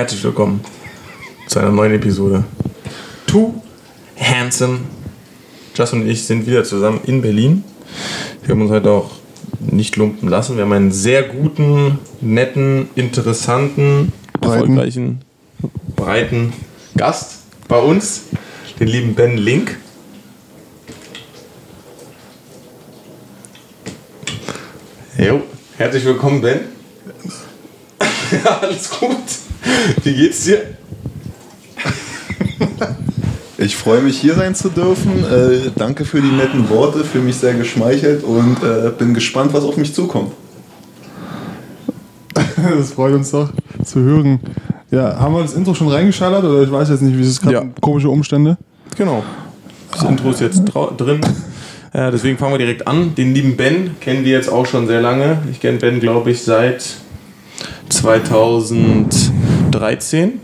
[0.00, 0.62] Herzlich willkommen
[1.46, 2.42] zu einer neuen Episode.
[3.26, 3.52] Too
[4.18, 4.78] Handsome.
[5.74, 7.64] Justin und ich sind wieder zusammen in Berlin.
[8.42, 9.10] Wir haben uns heute auch
[9.58, 10.56] nicht lumpen lassen.
[10.56, 14.52] Wir haben einen sehr guten, netten, interessanten, Breiten.
[14.54, 15.20] erfolgreichen,
[15.96, 16.54] breiten
[16.96, 18.22] Gast bei uns,
[18.80, 19.76] den lieben Ben Link.
[25.18, 25.42] Jo,
[25.76, 26.60] herzlich willkommen, Ben.
[28.32, 29.49] ja, alles gut.
[30.04, 30.62] Wie geht's dir?
[33.58, 35.22] Ich freue mich, hier sein zu dürfen.
[35.24, 39.64] Äh, danke für die netten Worte, fühle mich sehr geschmeichelt und äh, bin gespannt, was
[39.64, 40.32] auf mich zukommt.
[42.78, 43.50] Das freut uns doch
[43.84, 44.38] zu hören.
[44.90, 47.40] Ja, haben wir das Intro schon reingeschallert oder ich weiß jetzt nicht, wie es ist
[47.42, 47.64] gerade Ja.
[47.80, 48.58] komische Umstände.
[48.96, 49.22] Genau.
[49.92, 51.20] Das Intro ist jetzt drin.
[51.92, 53.16] Äh, deswegen fangen wir direkt an.
[53.16, 55.38] Den lieben Ben kennen wir jetzt auch schon sehr lange.
[55.50, 56.84] Ich kenne Ben, glaube ich, seit
[57.90, 60.40] 2013.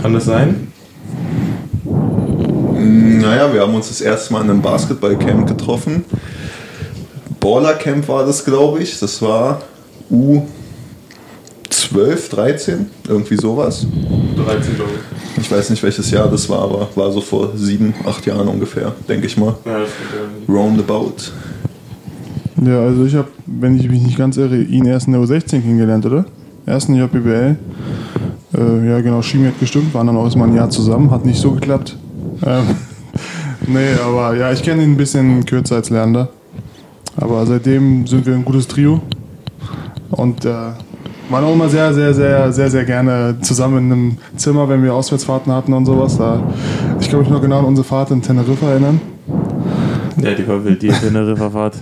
[0.00, 0.72] Kann das sein?
[2.74, 6.06] Naja, wir haben uns das erste Mal in einem Basketballcamp getroffen.
[7.40, 8.98] Ballercamp war das, glaube ich.
[8.98, 9.60] Das war
[10.10, 10.46] U12,
[12.30, 13.86] 13, irgendwie sowas.
[14.36, 15.00] 13, glaube ich.
[15.42, 18.94] Ich weiß nicht, welches Jahr das war, aber war so vor sieben, acht Jahren ungefähr,
[19.08, 19.56] denke ich mal.
[19.64, 19.90] Ja, das.
[20.48, 21.32] Roundabout.
[22.62, 25.62] Ja, also ich habe, wenn ich mich nicht ganz irre, ihn erst in der U16
[25.62, 26.26] kennengelernt, oder?
[26.66, 27.56] Erst in der JBL.
[28.52, 31.40] Äh, ja, genau, Chemie hat gestimmt, waren dann auch erstmal ein Jahr zusammen, hat nicht
[31.40, 31.96] so geklappt.
[32.44, 32.64] Ähm,
[33.66, 36.28] nee, aber ja, ich kenne ihn ein bisschen kürzer als Lerner.
[37.16, 39.00] Aber seitdem sind wir ein gutes Trio.
[40.10, 40.50] Und äh,
[41.30, 44.92] waren auch immer sehr, sehr, sehr, sehr, sehr gerne zusammen in einem Zimmer, wenn wir
[44.92, 46.18] Auswärtsfahrten hatten und sowas.
[46.18, 46.42] Da,
[47.00, 49.00] ich kann mich noch genau an unsere Fahrt in Teneriffa erinnern.
[50.20, 51.76] Ja, die war wild, die Teneriffa-Fahrt.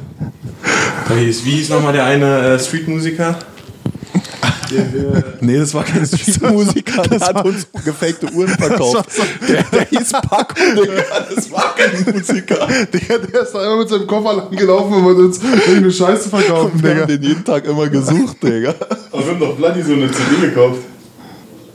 [1.09, 3.39] Hieß- Wie hieß nochmal der eine äh, Streetmusiker?
[4.71, 9.07] Der, der, Nee, das war kein Streetmusiker, der hat uns gefakte Uhren verkauft.
[9.49, 11.03] Der, der hieß Paco, Digga,
[11.35, 12.67] das war kein Musiker.
[12.93, 16.29] Digga, der ist da immer mit seinem Koffer lang gelaufen und wollte uns irgendeine Scheiße
[16.29, 17.01] verkaufen, Wir Digga.
[17.03, 18.75] haben den jeden Tag immer gesucht, Digga.
[19.11, 20.81] Aber wir haben doch Bloody so eine CD gekauft.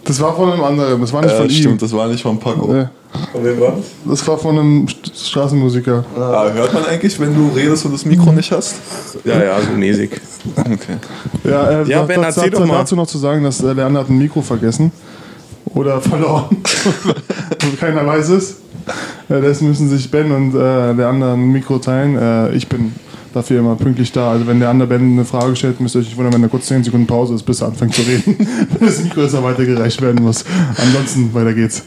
[0.06, 1.52] Das war von einem anderen, das war nicht Ja, von ihm.
[1.52, 2.74] stimmt, das war nicht von Paco.
[2.74, 2.92] Ja,
[3.32, 3.86] Von wem war das?
[4.20, 6.04] Das war von einem St- Straßenmusiker.
[6.20, 8.76] Ah, hört man eigentlich, wenn du redest und das Mikro nicht hast?
[9.24, 10.12] Ja, ja, so mäßig.
[10.60, 10.98] Okay.
[11.46, 12.80] Ja, äh, Ja, Ben, erzähl doch mal.
[12.80, 14.92] dazu noch zu sagen, dass äh, Lerner hat ein Mikro vergessen.
[15.74, 16.48] Oder verloren.
[17.64, 18.52] und keiner weiß es.
[19.30, 22.18] Äh, deswegen müssen sich Ben und äh, der andere ein Mikro teilen.
[22.18, 22.94] Äh, ich bin
[23.34, 24.32] dafür immer pünktlich da.
[24.32, 26.50] Also wenn der andere Ben eine Frage stellt, müsst ihr euch nicht wundern, wenn er
[26.50, 28.48] kurz 10 Sekunden Pause ist, bis er anfängt zu reden.
[28.80, 30.46] das Mikro ist weitergereicht werden muss.
[30.78, 31.84] Ansonsten weiter geht's.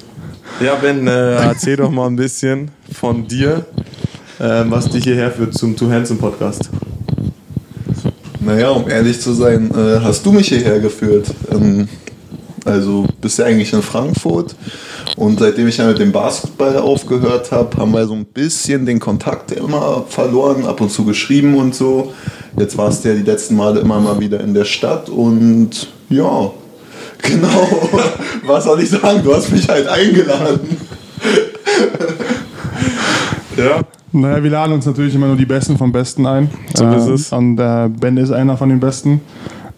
[0.60, 3.66] Ja, Ben, äh, erzähl doch mal ein bisschen von dir,
[4.40, 6.70] ähm, was dich hierher führt zum Two Handsome Podcast.
[8.40, 11.26] Naja, um ehrlich zu sein, äh, hast du mich hierher geführt.
[11.50, 11.88] Ähm,
[12.64, 14.56] also bist ja eigentlich in Frankfurt
[15.16, 18.98] und seitdem ich ja mit dem Basketball aufgehört habe, haben wir so ein bisschen den
[18.98, 22.12] Kontakt immer verloren, ab und zu geschrieben und so.
[22.58, 26.50] Jetzt warst du ja die letzten Male immer mal wieder in der Stadt und ja,
[27.22, 27.68] genau.
[28.46, 29.20] Was soll ich sagen?
[29.22, 30.76] Du hast mich halt eingeladen.
[33.56, 33.80] Ja.
[34.12, 36.50] Naja, wir laden uns natürlich immer nur die Besten vom Besten ein.
[36.74, 37.32] So ist es.
[37.32, 39.20] Und äh, Ben ist einer von den Besten.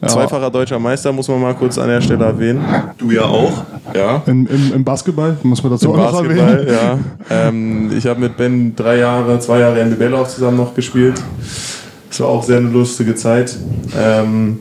[0.01, 2.65] Ja, Zweifacher deutscher Meister muss man mal kurz an der Stelle erwähnen.
[2.99, 3.65] Du ja auch.
[3.95, 4.23] Ja.
[4.27, 6.77] Im, im, Im Basketball, muss man dazu Im auch noch Basketball, erwähnen.
[7.31, 7.49] ja.
[7.49, 11.15] Ähm, ich habe mit Ben drei Jahre, zwei Jahre NBL auch zusammen noch gespielt.
[12.09, 13.57] Das war auch sehr eine lustige Zeit.
[13.97, 14.61] Ähm,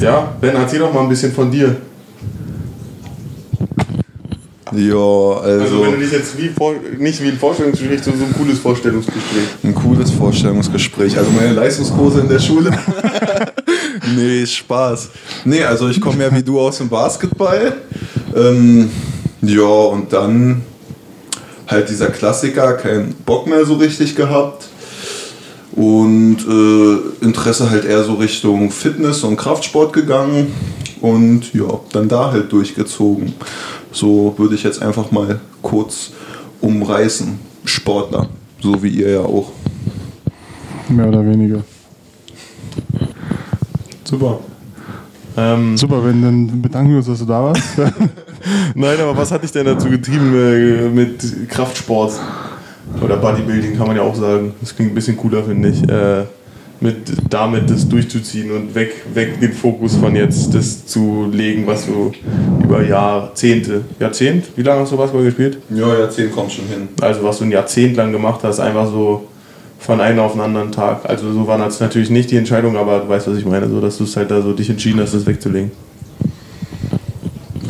[0.00, 1.76] ja, Ben, erzähl doch mal ein bisschen von dir.
[4.72, 8.26] Ja, Also, also wenn du dich jetzt wie vor, nicht wie ein Vorstellungsgespräch, sondern so
[8.26, 9.48] ein cooles Vorstellungsgespräch.
[9.62, 11.16] Ein cooles Vorstellungsgespräch.
[11.16, 12.70] Also meine Leistungskurse in der Schule.
[14.14, 15.10] nee, Spaß.
[15.44, 17.76] Nee, also ich komme ja wie du aus dem Basketball.
[18.34, 18.90] Ähm,
[19.42, 20.62] ja, und dann
[21.66, 24.68] halt dieser Klassiker, keinen Bock mehr so richtig gehabt.
[25.72, 30.52] Und äh, Interesse halt eher so Richtung Fitness und Kraftsport gegangen.
[31.00, 33.34] Und ja, dann da halt durchgezogen.
[33.92, 36.12] So würde ich jetzt einfach mal kurz
[36.60, 37.38] umreißen.
[37.64, 38.28] Sportler,
[38.60, 39.52] so wie ihr ja auch.
[40.88, 41.62] Mehr oder weniger.
[44.06, 44.38] Super.
[45.36, 47.62] Ähm, Super, wenn dann bedanken wir uns, dass du da warst.
[48.74, 52.12] Nein, aber was hat dich denn dazu getrieben äh, mit Kraftsport?
[53.02, 54.54] Oder Bodybuilding kann man ja auch sagen.
[54.60, 55.82] Das klingt ein bisschen cooler, finde ich.
[55.88, 56.24] Äh,
[56.80, 56.96] mit
[57.30, 62.12] damit das durchzuziehen und weg, weg den Fokus von jetzt das zu legen, was du
[62.62, 65.58] über Jahrzehnte, Jahrzehnt, wie lange hast du Basketball gespielt?
[65.70, 66.88] Ja, Jahrzehnt kommt schon hin.
[67.00, 69.26] Also was du ein Jahrzehnt lang gemacht hast, einfach so
[69.78, 71.08] von einem auf den anderen Tag.
[71.08, 73.80] Also so war das natürlich nicht die Entscheidung, aber du weißt, was ich meine, so
[73.80, 75.70] dass du es halt da so dich entschieden hast, das wegzulegen.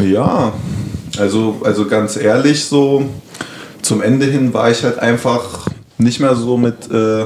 [0.00, 0.52] Ja,
[1.18, 3.04] also, also ganz ehrlich, so
[3.82, 5.66] zum Ende hin war ich halt einfach
[5.98, 7.24] nicht mehr so mit äh,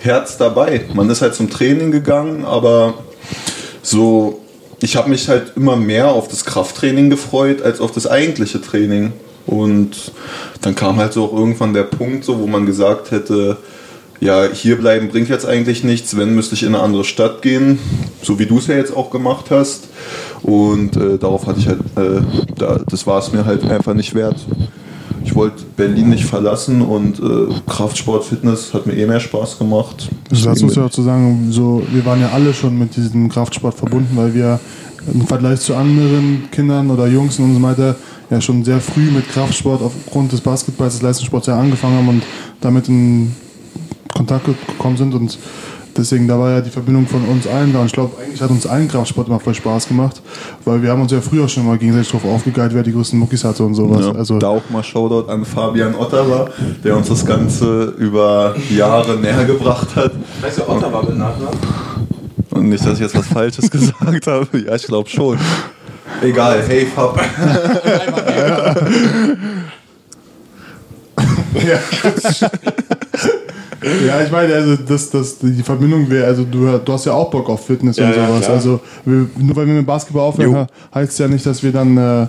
[0.00, 0.82] Herz dabei.
[0.94, 2.94] Man ist halt zum Training gegangen, aber
[3.82, 4.40] so,
[4.80, 9.12] ich habe mich halt immer mehr auf das Krafttraining gefreut als auf das eigentliche Training.
[9.46, 10.12] Und
[10.62, 13.56] dann kam halt so auch irgendwann der Punkt, so, wo man gesagt hätte,
[14.20, 17.78] ja, hier bleiben bringt jetzt eigentlich nichts, wenn müsste ich in eine andere Stadt gehen,
[18.22, 19.88] so wie du es ja jetzt auch gemacht hast.
[20.42, 22.20] Und äh, darauf hatte ich halt, äh,
[22.56, 24.36] da, das war es mir halt einfach nicht wert.
[25.24, 30.08] Ich wollte Berlin nicht verlassen und äh, Kraftsport, Fitness hat mir eh mehr Spaß gemacht.
[30.30, 33.28] Also dazu ist ja auch zu sagen, so, wir waren ja alle schon mit diesem
[33.28, 34.60] Kraftsport verbunden, weil wir
[35.12, 37.96] im Vergleich zu anderen Kindern oder Jungs in unserem Alter
[38.28, 42.22] ja schon sehr früh mit Kraftsport aufgrund des Basketballs, des Leistungssports ja angefangen haben und
[42.60, 43.34] damit in
[44.14, 45.38] Kontakt gekommen sind und
[45.96, 48.50] deswegen da war ja die Verbindung von uns allen da und ich glaube eigentlich hat
[48.50, 50.20] uns allen Kraftsport immer voll Spaß gemacht,
[50.64, 53.44] weil wir haben uns ja früher schon mal gegenseitig drauf aufgegeilt, wer die größten Muckis
[53.44, 54.06] hatte und sowas.
[54.06, 56.48] Ja, also da auch mal Shoutout an Fabian Ottawa,
[56.84, 60.12] der uns das Ganze über Jahre näher gebracht hat.
[60.40, 61.58] Weißt du, Ottawa mit Nachnamen?
[62.50, 64.46] Und nicht, dass ich jetzt was Falsches gesagt habe.
[64.58, 65.38] Ja, ich glaube schon.
[66.22, 67.20] Egal, hey Fab.
[71.54, 71.78] Ja,
[74.24, 77.48] ich meine, also das, das, die Verbindung wäre, also du, du hast ja auch Bock
[77.48, 78.40] auf Fitness Ja, und ja, sowas.
[78.44, 78.56] klar.
[78.56, 82.26] also wir, nur weil wir mit Basketball aufhören, heißt ja nicht, dass wir dann äh,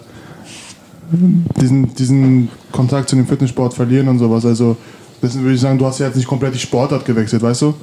[1.60, 4.46] diesen, diesen Kontakt zu dem Fitnesssport verlieren und sowas.
[4.46, 4.78] Also
[5.22, 7.74] deswegen würde ich sagen, du hast ja jetzt nicht komplett die Sportart gewechselt, weißt du?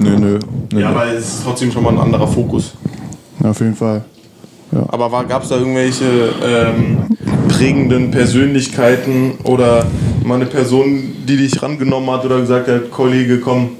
[0.00, 0.38] Nö, nö.
[0.72, 0.80] nö.
[0.80, 2.74] Ja, aber es ist trotzdem schon mal ein anderer Fokus.
[3.42, 4.04] Ja, auf jeden Fall.
[4.88, 6.04] Aber gab es da irgendwelche
[6.44, 6.98] ähm,
[7.48, 9.86] prägenden Persönlichkeiten oder
[10.28, 13.70] mal eine Person, die dich rangenommen hat oder gesagt hat, Kollege, komm,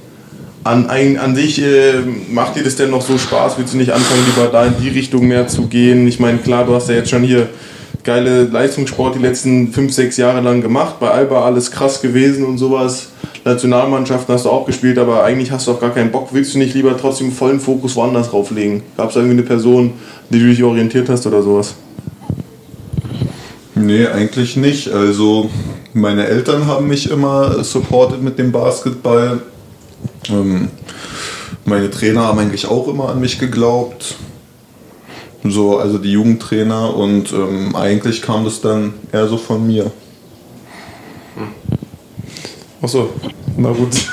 [0.64, 2.00] an, ein, an sich äh,
[2.30, 3.58] macht dir das denn noch so Spaß?
[3.58, 6.06] Willst du nicht anfangen, lieber da in die Richtung mehr zu gehen?
[6.08, 7.48] Ich meine, klar, du hast ja jetzt schon hier
[8.02, 10.98] geile Leistungssport die letzten fünf, sechs Jahre lang gemacht.
[11.00, 13.10] Bei Alba alles krass gewesen und sowas.
[13.44, 16.28] Nationalmannschaften hast du auch gespielt, aber eigentlich hast du auch gar keinen Bock.
[16.32, 18.82] Willst du nicht lieber trotzdem vollen Fokus woanders drauflegen?
[18.96, 19.92] Gab es irgendwie eine Person,
[20.30, 21.74] die du dich orientiert hast oder sowas?
[23.74, 24.90] Nee, eigentlich nicht.
[24.90, 25.50] Also
[25.94, 29.40] meine Eltern haben mich immer supportet mit dem Basketball.
[30.28, 30.68] Ähm,
[31.64, 34.16] meine Trainer haben eigentlich auch immer an mich geglaubt.
[35.44, 39.90] So, also die Jugendtrainer und ähm, eigentlich kam das dann eher so von mir.
[42.82, 43.10] Achso,
[43.56, 43.90] na gut.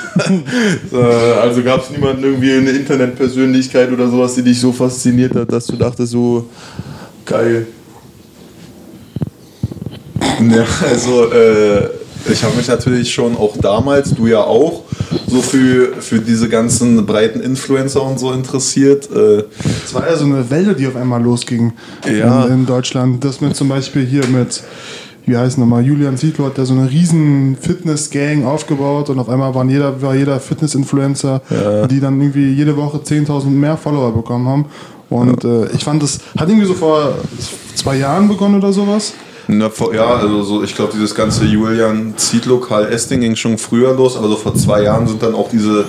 [0.92, 5.52] Äh, also gab es niemanden irgendwie eine Internetpersönlichkeit oder sowas, die dich so fasziniert hat,
[5.52, 6.48] dass du dachtest, so
[7.26, 7.66] geil.
[10.50, 11.88] Ja, also äh,
[12.30, 14.82] ich habe mich natürlich schon auch damals, du ja auch,
[15.28, 19.08] so für, für diese ganzen breiten Influencer und so interessiert.
[19.14, 19.44] Äh,
[19.84, 21.72] Es war ja so eine Welle, die auf einmal losging
[22.04, 22.44] Ja.
[22.46, 23.24] in, in Deutschland.
[23.24, 24.62] Das mit zum Beispiel hier mit,
[25.24, 29.54] wie heißt nochmal, Julian Zietlow hat da so eine riesen Fitness-Gang aufgebaut und auf einmal
[29.54, 31.40] waren jeder, war jeder Fitness-Influencer,
[31.90, 34.64] die dann irgendwie jede Woche 10.000 mehr Follower bekommen haben.
[35.08, 37.14] Und äh, ich fand, das hat irgendwie so vor
[37.76, 39.12] zwei Jahren begonnen oder sowas.
[39.48, 43.58] Na, vor, ja, also so, ich glaube, dieses ganze Julian Zietlow, Karl Esting ging schon
[43.58, 45.84] früher los, aber so vor zwei Jahren sind dann auch diese,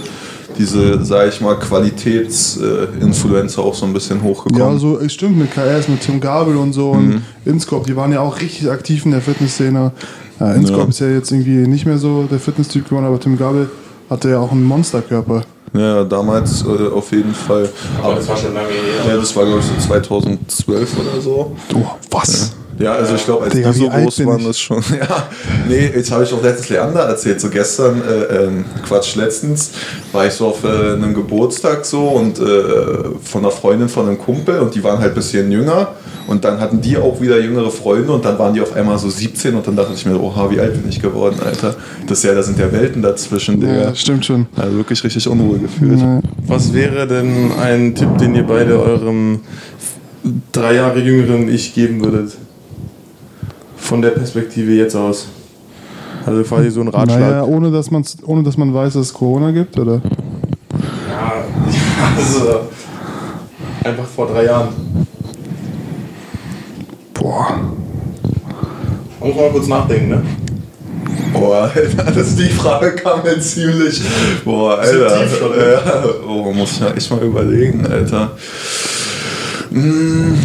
[0.58, 4.74] diese sag ich mal, Qualitäts-Influencer auch so ein bisschen hochgekommen.
[4.74, 8.12] Ja, so äh, stimmt mit KS, mit Tim Gabel und so und Inscope, die waren
[8.12, 9.92] ja auch richtig aktiv in der Fitnessszene.
[10.40, 10.88] Ja, Inscope Ja.
[10.90, 13.70] ist ja jetzt irgendwie nicht mehr so der Fitness-Typ geworden, aber Tim Gabel
[14.10, 15.44] hatte ja auch einen Monsterkörper.
[15.74, 17.70] Ja, damals äh, auf jeden Fall.
[18.02, 19.14] Aber das war schon lange her.
[19.14, 21.56] Ja, das war glaube ich so 2012 oder so.
[21.70, 22.54] Du, was?
[22.80, 24.84] Ja, also ich glaube, als Digga, die so groß bin waren, das schon.
[25.00, 25.28] Ja,
[25.68, 27.42] nee, jetzt habe ich auch letztens Leander erzählt.
[27.42, 29.72] So gestern, äh, ähm, Quatsch, letztens
[30.12, 32.44] war ich so auf äh, einem Geburtstag so und äh,
[33.24, 35.90] von einer Freundin von einem Kumpel und die waren halt ein bisschen jünger
[36.28, 39.10] und dann hatten die auch wieder jüngere Freunde und dann waren die auf einmal so
[39.10, 41.76] 17 und dann dachte ich mir, oha, wie alt bin ich geworden, Alter.
[42.06, 43.74] Das ist ja, da sind ja Welten dazwischen, Digga.
[43.74, 44.48] Ja, stimmt schon.
[44.56, 46.00] Also wirklich richtig unruhig gefühlt.
[46.00, 46.22] Ja.
[46.46, 49.40] Was wäre denn ein Tipp, den ihr beide eurem
[50.52, 52.34] drei Jahre jüngeren Ich geben würdet?
[53.88, 55.28] Von der Perspektive jetzt aus.
[56.26, 57.22] Also quasi so ein Ratschlag.
[57.22, 60.02] Naja, ohne dass, man's, ohne dass man weiß, dass es Corona gibt, oder?
[61.10, 61.46] Ja,
[62.18, 62.68] also
[63.86, 64.68] einfach vor drei Jahren.
[67.14, 67.62] Boah.
[69.22, 70.22] Muss man mal kurz nachdenken, ne?
[71.32, 74.02] Boah, Alter, das, die Frage kam mir ziemlich.
[74.44, 75.22] Boah, Alter.
[75.22, 78.32] tief schon, ja, oh, muss ich ja echt mal überlegen, Alter.
[79.70, 80.38] Mhm.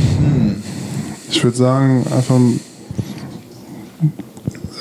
[1.29, 2.37] Ich würde sagen, einfach.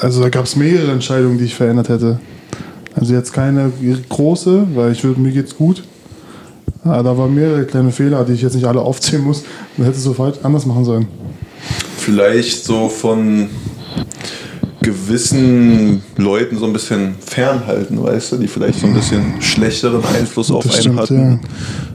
[0.01, 2.19] Also da gab es mehrere Entscheidungen, die ich verändert hätte.
[2.95, 3.71] Also jetzt keine
[4.09, 5.83] große, weil ich würde, mir geht's gut.
[6.83, 9.43] Aber da waren mehrere kleine Fehler, die ich jetzt nicht alle aufzählen muss.
[9.77, 11.07] Man hätte es sofort anders machen sollen.
[11.99, 13.47] vielleicht so von
[14.81, 20.49] gewissen Leuten so ein bisschen fernhalten, weißt du, die vielleicht so ein bisschen schlechteren Einfluss
[20.49, 21.31] auf Das einen stimmt, hatten.
[21.43, 21.49] ja.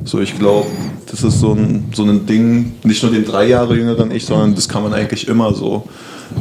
[0.05, 0.69] So, ich glaube,
[1.11, 4.55] das ist so ein, so ein Ding, nicht nur den drei Jahre jüngeren ich, sondern
[4.55, 5.89] das kann man eigentlich immer so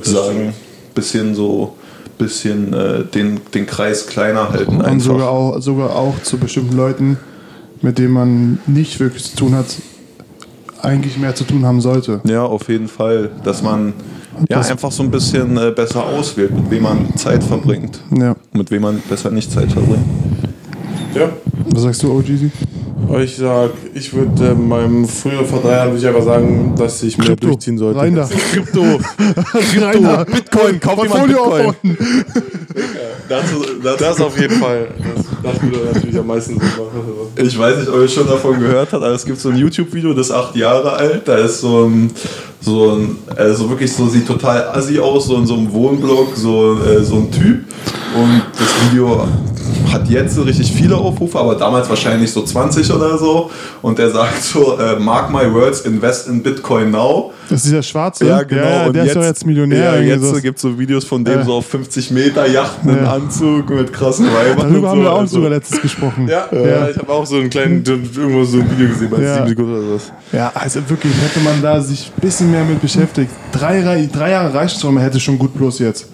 [0.04, 0.54] sagen.
[0.96, 1.76] Bisschen so,
[2.18, 4.78] bisschen äh, den, den Kreis kleiner halten.
[4.78, 5.06] Und einfach.
[5.06, 7.18] sogar auch, sogar auch zu bestimmten Leuten,
[7.82, 9.68] mit denen man nicht wirklich zu tun hat,
[10.82, 12.22] eigentlich mehr zu tun haben sollte.
[12.24, 13.30] Ja, auf jeden Fall.
[13.44, 13.94] Dass man
[14.50, 18.00] ja, Das- einfach so ein bisschen äh, besser auswählt, mit wem man Zeit verbringt.
[18.18, 18.36] Ja.
[18.54, 20.06] Mit wem man besser nicht Zeit verbringt.
[21.14, 21.30] Ja.
[21.70, 22.52] Was sagst du, OGZ?
[23.22, 27.02] Ich sag, ich würde äh, meinem früher vor drei Jahren würde ich einfach sagen, dass
[27.04, 27.48] ich mehr Krypto.
[27.48, 28.00] durchziehen sollte.
[28.00, 28.28] Rein da.
[28.28, 28.82] Krypto.
[29.80, 30.24] Rein da.
[30.24, 31.66] Bitcoin, kauf jemand Portfolio Bitcoin.
[31.68, 31.98] aufbauen.
[33.98, 34.88] Das auf jeden Fall.
[35.16, 37.48] Das, das würde natürlich am meisten Sinn machen.
[37.48, 40.14] Ich weiß nicht, ob ihr schon davon gehört habt, aber es gibt so ein YouTube-Video,
[40.14, 41.28] das ist acht Jahre alt.
[41.28, 42.12] Da ist so ein,
[42.60, 46.80] so ein, also wirklich so, sieht total assi aus, so in so einem Wohnblock, so,
[46.84, 47.64] äh, so ein Typ.
[48.16, 49.28] Und das Video
[49.92, 53.50] hat jetzt so richtig viele Aufrufe, aber damals wahrscheinlich so 20 oder so.
[53.82, 57.32] Und der sagt so, äh, mark my words, invest in Bitcoin now.
[57.50, 58.26] Das ist dieser Schwarze.
[58.26, 58.62] Ja, genau.
[58.64, 60.02] Ja, und der ist doch jetzt Millionär.
[60.02, 61.46] Ja, jetzt gibt es so Videos von dem Ja.
[61.46, 63.14] so auf 50 Meter Yachten im Ja.
[63.14, 64.58] Anzug mit krassen Weibern.
[64.72, 65.04] Darüber und haben so.
[65.04, 66.28] wir auch Also, sogar letztens gesprochen.
[66.28, 66.90] Ja, ja.
[66.90, 69.36] ich habe auch so einen kleinen, irgendwo so ein Video gesehen bei Ja.
[69.38, 70.12] 7 Sekunden oder sowas.
[70.32, 73.30] Ja, also wirklich, hätte man da sich ein bisschen mehr mit beschäftigt.
[73.52, 76.08] Drei, Re- drei Jahre reicht schon, man hätte schon gut plus jetzt.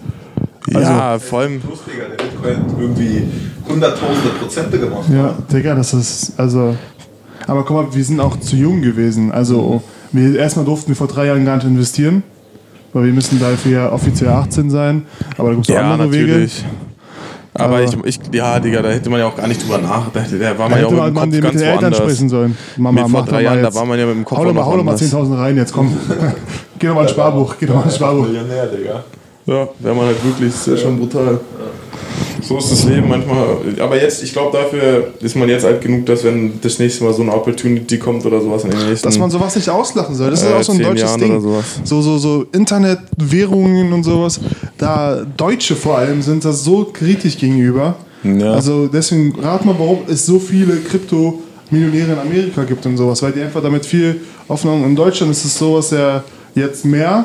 [0.70, 1.60] Ja, vor allem.
[1.60, 3.22] Digga, der Bitcoin irgendwie
[3.68, 5.04] hunderttausende Prozente gemacht.
[5.12, 6.76] Ja, Digga, das ist, also.
[7.46, 9.32] Aber guck mal, wir sind auch zu jung gewesen.
[9.32, 12.22] Also, wir, erstmal durften wir vor drei Jahren gar nicht investieren,
[12.92, 15.06] weil wir müssen dafür ja offiziell 18 sein.
[15.36, 16.26] Aber da gibt es auch Ja, andere Wege.
[16.26, 16.64] natürlich.
[17.54, 20.28] Aber, Aber- ich, ich, ja, Digga, da hätte man ja auch gar nicht drüber nachgedacht.
[20.32, 21.98] Da war Da man ja auch mit dem man Kopf mit ganz den Eltern woanders.
[21.98, 22.56] sprechen sollen.
[22.78, 24.44] Mama, Mit vor mach drei mal Jahren, da war man ja mit dem Kopf Hau
[24.46, 25.12] doch mal, hau doch mal woanders.
[25.12, 25.94] 10.000 rein, jetzt komm.
[26.78, 28.26] Geh doch mal ins Sparbuch, geh doch mal ins Sparbuch.
[28.26, 29.04] Millionär, Digga.
[29.46, 31.40] Ja, wäre man halt wirklich, ist ja schon brutal.
[32.42, 33.56] So ist das Leben manchmal.
[33.80, 37.12] Aber jetzt, ich glaube, dafür ist man jetzt alt genug, dass wenn das nächste Mal
[37.12, 40.30] so eine Opportunity kommt oder sowas in den nächsten Dass man sowas nicht auslachen soll.
[40.30, 41.62] Das ist Äh, auch so ein deutsches Jahren Ding.
[41.84, 44.40] So, so, so Internetwährungen und sowas.
[44.78, 47.96] Da Deutsche vor allem sind das so kritisch gegenüber.
[48.24, 48.52] Ja.
[48.52, 53.32] Also deswegen rat mal, warum es so viele Krypto-Millionäre in Amerika gibt und sowas, weil
[53.32, 56.22] die einfach damit viel offen In Deutschland ist es sowas ja
[56.54, 57.24] jetzt mehr,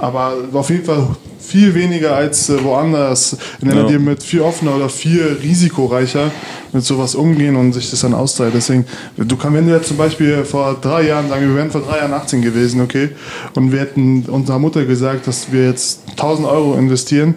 [0.00, 1.08] aber auf jeden Fall
[1.38, 3.36] viel weniger als äh, woanders.
[3.60, 3.84] In Ja.
[3.84, 6.30] die mit viel offener oder viel risikoreicher
[6.72, 8.54] mit sowas umgehen und sich das dann austeilt.
[8.54, 11.70] Deswegen, du kannst, wenn du jetzt zum Beispiel vor drei Jahren, sagen wir, wir wären
[11.70, 13.10] vor drei Jahren 18 gewesen, okay,
[13.54, 17.34] und wir hätten unserer Mutter gesagt, dass wir jetzt 1000 Euro investieren,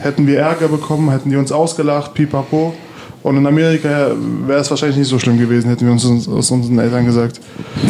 [0.00, 2.74] hätten wir Ärger bekommen, hätten die uns ausgelacht, pipapo.
[3.22, 4.12] Und in Amerika
[4.46, 7.40] wäre es wahrscheinlich nicht so schlimm gewesen, hätten wir uns aus unseren Eltern gesagt.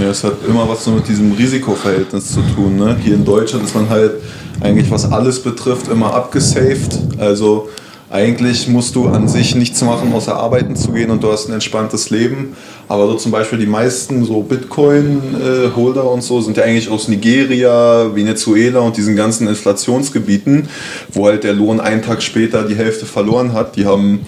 [0.00, 2.76] Ja, es hat immer was so mit diesem Risikoverhältnis zu tun.
[2.76, 2.97] Ne?
[3.02, 4.12] Hier in Deutschland ist man halt
[4.61, 6.99] eigentlich, was alles betrifft, immer abgesaved.
[7.18, 7.68] Also
[8.11, 11.52] eigentlich musst du an sich nichts machen, außer arbeiten zu gehen und du hast ein
[11.52, 12.56] entspanntes Leben.
[12.88, 18.14] Aber so zum Beispiel die meisten so Bitcoin-Holder und so sind ja eigentlich aus Nigeria,
[18.14, 20.68] Venezuela und diesen ganzen Inflationsgebieten,
[21.12, 23.76] wo halt der Lohn einen Tag später die Hälfte verloren hat.
[23.76, 24.20] Die haben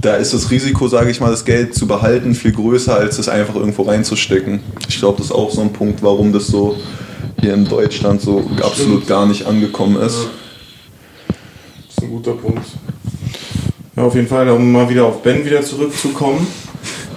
[0.00, 3.28] da ist das Risiko, sage ich mal, das Geld zu behalten viel größer, als es
[3.28, 4.60] einfach irgendwo reinzustecken.
[4.88, 6.76] Ich glaube, das ist auch so ein Punkt, warum das so
[7.40, 10.28] hier in Deutschland so absolut gar nicht angekommen ist.
[11.28, 12.66] Das ist ein guter Punkt.
[13.96, 16.46] Ja, auf jeden Fall, um mal wieder auf Ben wieder zurückzukommen.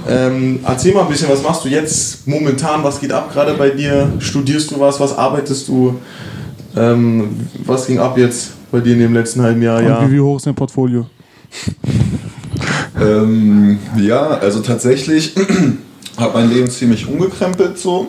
[0.07, 2.83] Ähm, erzähl mal ein bisschen, was machst du jetzt momentan?
[2.83, 4.11] Was geht ab gerade bei dir?
[4.19, 4.99] Studierst du was?
[4.99, 5.99] Was arbeitest du?
[6.75, 9.81] Ähm, was ging ab jetzt bei dir in dem letzten halben Jahr?
[9.81, 9.99] Ja.
[9.99, 11.05] Und wie, wie hoch ist dein Portfolio?
[13.01, 15.33] Ähm, ja, also tatsächlich
[16.17, 18.07] hat mein Leben ziemlich umgekrempelt so.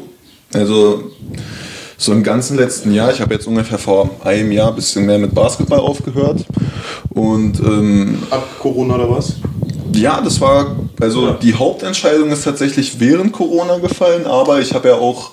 [0.53, 1.05] Also
[1.97, 5.19] so im ganzen letzten Jahr, ich habe jetzt ungefähr vor einem Jahr ein bisschen mehr
[5.19, 6.45] mit Basketball aufgehört.
[7.11, 9.35] Und ähm, Ab Corona oder was?
[9.93, 11.33] Ja, das war, also Ja.
[11.43, 15.33] die Hauptentscheidung ist tatsächlich während Corona gefallen, aber ich habe ja auch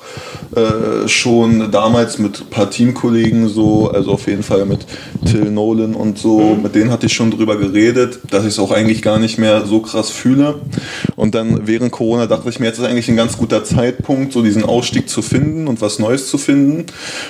[0.55, 4.85] äh, schon damals mit ein paar Teamkollegen so, also auf jeden Fall mit
[5.25, 8.71] Till Nolan und so, mit denen hatte ich schon drüber geredet, dass ich es auch
[8.71, 10.55] eigentlich gar nicht mehr so krass fühle.
[11.15, 14.41] Und dann während Corona dachte ich mir, jetzt ist eigentlich ein ganz guter Zeitpunkt, so
[14.41, 16.85] diesen Ausstieg zu finden und was Neues zu finden.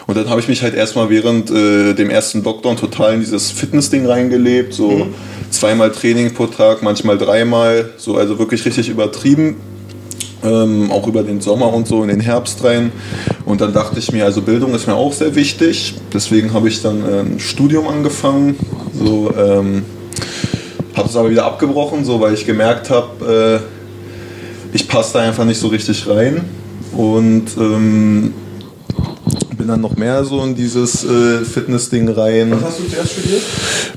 [0.05, 3.51] Und dann habe ich mich halt erstmal während äh, dem ersten Lockdown total in dieses
[3.51, 5.07] Fitness-Ding reingelebt, so
[5.49, 9.55] zweimal Training pro Tag, manchmal dreimal, so also wirklich richtig übertrieben.
[10.43, 12.91] Ähm, auch über den Sommer und so in den Herbst rein.
[13.45, 15.95] Und dann dachte ich mir, also Bildung ist mir auch sehr wichtig.
[16.13, 18.55] Deswegen habe ich dann äh, ein Studium angefangen.
[18.93, 19.83] So, ähm,
[20.95, 23.61] habe es aber wieder abgebrochen, so weil ich gemerkt habe,
[24.73, 26.41] äh, ich passe da einfach nicht so richtig rein.
[26.91, 28.33] Und ähm,
[29.57, 32.51] bin dann noch mehr so in dieses äh, Fitness-Ding rein.
[32.51, 33.41] Was hast du zuerst studiert?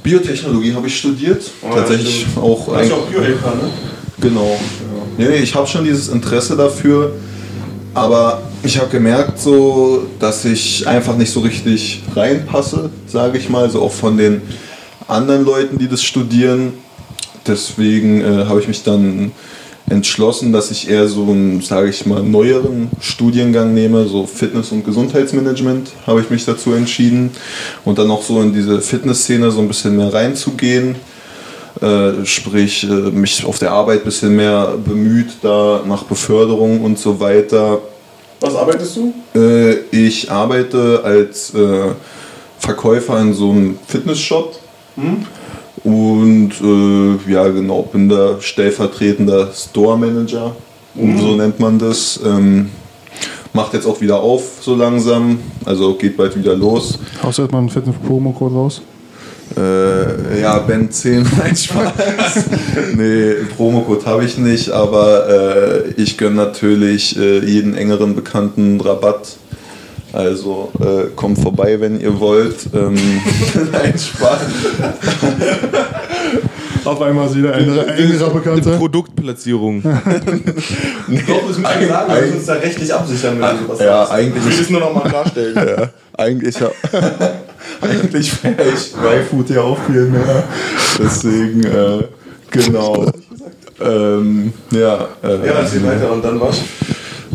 [0.03, 1.43] Biotechnologie habe ich studiert.
[1.63, 2.39] Oh, ja, Tatsächlich stimmt.
[2.39, 3.71] auch Du hast ja auch Bio-LK, ne?
[4.21, 4.59] Genau.
[5.19, 7.13] Nee, ich habe schon dieses Interesse dafür,
[7.95, 13.71] aber ich habe gemerkt, so, dass ich einfach nicht so richtig reinpasse, sage ich mal,
[13.71, 14.43] so auch von den
[15.09, 16.75] anderen Leuten, die das studieren.
[17.47, 19.33] Deswegen äh, habe ich mich dann
[19.91, 24.85] entschlossen, dass ich eher so einen, sage ich mal, neueren Studiengang nehme, so Fitness- und
[24.85, 27.31] Gesundheitsmanagement habe ich mich dazu entschieden
[27.85, 30.95] und dann auch so in diese Fitnessszene so ein bisschen mehr reinzugehen.
[31.81, 36.99] Äh, sprich, äh, mich auf der Arbeit ein bisschen mehr bemüht, da nach Beförderung und
[36.99, 37.79] so weiter.
[38.41, 39.15] Was arbeitest du?
[39.35, 41.93] Äh, ich arbeite als äh,
[42.59, 44.59] Verkäufer in so einem Fitnessshop
[45.85, 50.55] und äh, ja genau, bin da stellvertretender Store Manager,
[50.95, 52.21] so nennt man das.
[52.23, 52.71] Ähm,
[53.53, 56.99] macht jetzt auch wieder auf so langsam, also geht bald wieder los.
[57.23, 58.83] Haust du erstmal einen fetten Promo-Code raus?
[59.57, 61.93] Äh, ja, Ben 10, nein, Spaß.
[62.95, 69.37] nee, Promocode habe ich nicht, aber äh, ich gönne natürlich äh, jeden engeren Bekannten Rabatt.
[70.13, 72.67] Also äh, kommt vorbei, wenn ihr wollt.
[72.75, 72.95] Ähm,
[73.73, 74.41] nein, Spaß.
[76.85, 78.77] Auf einmal ist wieder ein engerer Bekannter.
[78.77, 79.83] Produktplatzierung.
[81.07, 83.81] Nee, Doch, das müssen wir sagen, wir müssen uns da rechtlich absichern, wenn du sowas
[83.81, 84.13] Ja, sagst.
[84.13, 85.57] eigentlich Ich will es nur noch mal klarstellen.
[85.57, 86.71] ja, eigentlich, ja,
[87.81, 90.45] eigentlich wäre ich Dryfood ja auch viel mehr.
[90.99, 92.05] Deswegen, äh,
[92.51, 93.07] genau.
[93.81, 96.61] Ähm, ja, äh, Ja, erzähl weiter und dann was?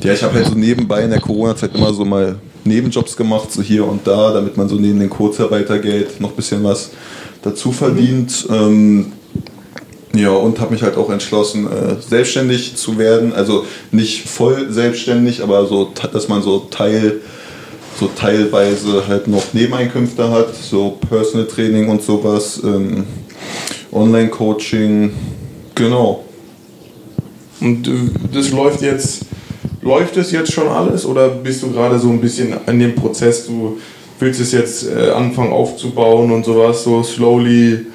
[0.03, 3.62] Ja, ich habe halt so nebenbei in der Corona-Zeit immer so mal Nebenjobs gemacht, so
[3.62, 6.91] hier und da, damit man so neben dem Kurzarbeitergeld noch ein bisschen was
[7.44, 8.48] dazu verdient.
[8.51, 9.13] Ähm,
[10.15, 13.34] ja, und habe mich halt auch entschlossen, äh, selbstständig zu werden.
[13.34, 17.22] Also nicht voll selbstständig, aber so, dass man so Teil,
[17.99, 23.05] so teilweise halt noch Nebeneinkünfte hat, so Personal Training und sowas, ähm,
[23.91, 25.11] Online-Coaching,
[25.74, 26.25] genau.
[27.61, 27.91] Und äh,
[28.33, 29.25] das läuft jetzt,
[29.81, 33.48] läuft es jetzt schon alles oder bist du gerade so ein bisschen in dem Prozess,
[33.48, 33.77] du
[34.20, 37.85] willst es jetzt äh, anfangen aufzubauen und sowas, so slowly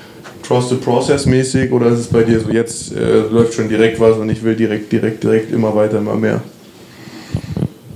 [0.43, 4.01] trust the process mäßig oder ist es bei dir so, jetzt äh, läuft schon direkt
[4.01, 6.43] was und ich will direkt, direkt, direkt immer weiter, immer mehr?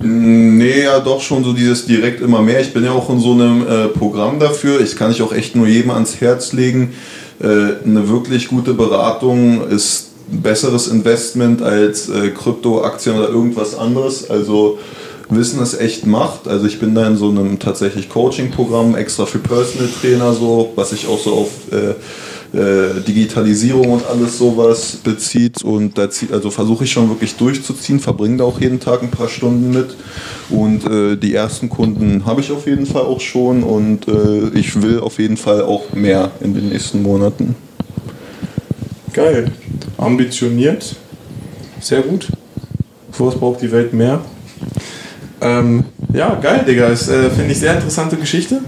[0.07, 2.61] Nee, ja, doch schon so dieses direkt immer mehr.
[2.61, 4.79] Ich bin ja auch in so einem äh, Programm dafür.
[4.79, 6.93] Ich kann ich auch echt nur jedem ans Herz legen.
[7.41, 7.47] Äh,
[7.83, 14.29] eine wirklich gute Beratung ist ein besseres Investment als äh, Krypto, Aktien oder irgendwas anderes.
[14.29, 14.77] Also
[15.29, 16.47] Wissen ist echt Macht.
[16.47, 20.91] Also ich bin da in so einem tatsächlich Coaching-Programm extra für Personal Trainer so, was
[20.91, 21.49] sich auch so auf
[22.55, 27.99] äh, Digitalisierung und alles sowas bezieht und da zieht, also versuche ich schon wirklich durchzuziehen,
[27.99, 29.95] verbringe da auch jeden Tag ein paar Stunden mit
[30.49, 34.81] und äh, die ersten Kunden habe ich auf jeden Fall auch schon und äh, ich
[34.81, 37.55] will auf jeden Fall auch mehr in den nächsten Monaten.
[39.13, 39.51] Geil.
[39.97, 40.95] Ambitioniert.
[41.79, 42.27] Sehr gut.
[43.11, 44.21] Sowas braucht die Welt mehr.
[45.41, 46.89] Ähm, ja, geil, Digga.
[46.89, 48.61] Äh, finde ich sehr interessante Geschichte.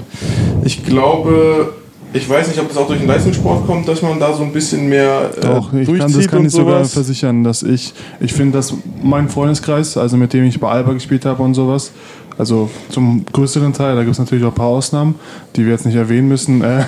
[0.64, 1.74] Ich glaube,
[2.14, 4.54] ich weiß nicht, ob das auch durch den Leistungssport kommt, dass man da so ein
[4.54, 6.94] bisschen mehr äh, Doch, ich durchzieht kann, das kann ich sogar sowas.
[6.94, 11.26] versichern, dass ich, ich finde, dass mein Freundeskreis, also mit dem ich bei Alba gespielt
[11.26, 11.92] habe und sowas,
[12.38, 15.16] also zum größeren Teil, da gibt es natürlich auch ein paar Ausnahmen,
[15.56, 16.82] die wir jetzt nicht erwähnen müssen, äh,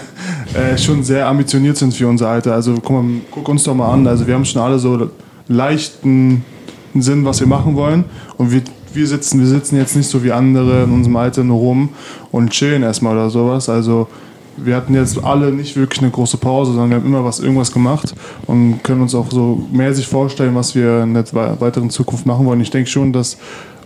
[0.54, 2.54] äh, schon sehr ambitioniert sind für unser Alter.
[2.54, 5.10] Also guck, mal, guck uns doch mal an, also wir haben schon alle so
[5.48, 6.46] leichten
[6.96, 8.06] Sinn, was wir machen wollen
[8.38, 8.62] und wir,
[8.94, 11.90] wir, sitzen, wir sitzen jetzt nicht so wie andere in unserem Alter nur rum
[12.32, 13.70] und chillen erstmal oder sowas.
[13.70, 14.08] Also
[14.64, 17.72] wir hatten jetzt alle nicht wirklich eine große Pause, sondern wir haben immer was irgendwas
[17.72, 18.14] gemacht
[18.46, 22.26] und können uns auch so mehr sich vorstellen, was wir in der wei- weiteren Zukunft
[22.26, 22.62] machen wollen.
[22.62, 23.38] Ich denke schon, dass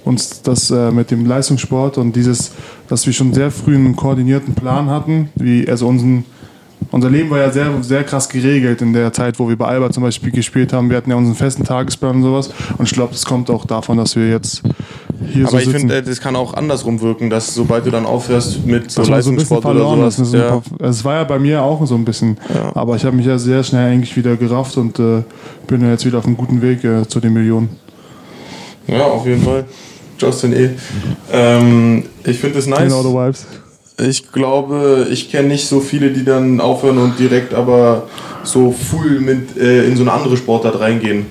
[0.05, 2.51] uns das äh, mit dem Leistungssport und dieses,
[2.87, 6.25] dass wir schon sehr früh einen koordinierten Plan hatten, wie also unseren
[6.91, 9.89] unser Leben war ja sehr, sehr krass geregelt in der Zeit, wo wir bei Alba
[9.89, 10.89] zum Beispiel gespielt haben.
[10.89, 12.51] Wir hatten ja unseren festen Tagesplan und sowas.
[12.77, 14.61] Und ich glaube, das kommt auch davon, dass wir jetzt
[15.31, 18.05] hier Aber so ich finde, äh, das kann auch andersrum wirken, dass sobald du dann
[18.05, 20.19] aufhörst mit so man so Leistungssport oder sowas.
[20.19, 20.49] Ist Ja.
[20.49, 22.37] paar- Es war ja bei mir auch so ein bisschen.
[22.53, 22.71] Ja.
[22.75, 25.23] Aber ich habe mich ja sehr schnell eigentlich wieder gerafft und äh,
[25.67, 27.69] bin ja jetzt wieder auf einem guten Weg äh, zu den Millionen.
[28.87, 29.65] ja, auf jeden Fall.
[30.19, 30.69] Justin E.
[31.31, 32.83] Ähm, ich finde es nice.
[32.83, 33.45] Genau, the vibes.
[33.99, 38.07] Ich glaube, ich kenne nicht so viele, die dann aufhören und direkt aber
[38.43, 41.25] so full mit äh, in so eine andere Sportart reingehen.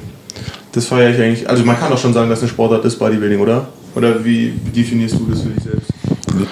[0.72, 1.48] Das feiere ich eigentlich.
[1.48, 3.66] Also man kann doch schon sagen, dass eine Sportart ist Bodybuilding, oder?
[3.94, 5.90] Oder wie definierst du das für dich selbst?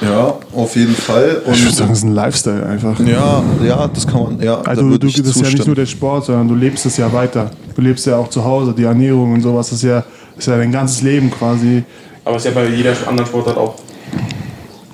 [0.03, 1.41] Ja, auf jeden Fall.
[1.41, 3.01] Ich würde Und sagen, es ist ein Lifestyle einfach.
[3.01, 4.41] ja, ja, das kann man.
[4.43, 5.67] Ja, Also da du, das ist ja nicht zustimmen.
[5.69, 7.51] nur der Sport, sondern du lebst es ja weiter.
[7.75, 10.05] Du lebst ja auch zu Hause, die Ernährung und sowas ist ja,
[10.37, 11.83] ist ja dein ganzes Leben quasi.
[12.27, 13.77] Aber ist ja bei jeder anderen Sportart auch.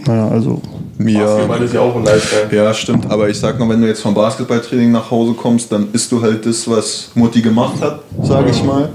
[0.06, 0.60] Naja, also
[0.98, 2.48] Basketball ist ja auch ein Lifestyle.
[2.56, 3.10] Ja, stimmt.
[3.10, 6.22] Aber ich sag mal, wenn du jetzt vom Basketballtraining nach Hause kommst, dann isst du
[6.22, 8.88] halt das, was Mutti gemacht hat, sage ich mal.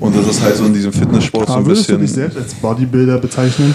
[0.00, 2.14] Und das ist halt so in diesem Fitnesssport so aber ein würdest du dich bisschen.
[2.22, 3.74] selbst als Bodybuilder bezeichnen?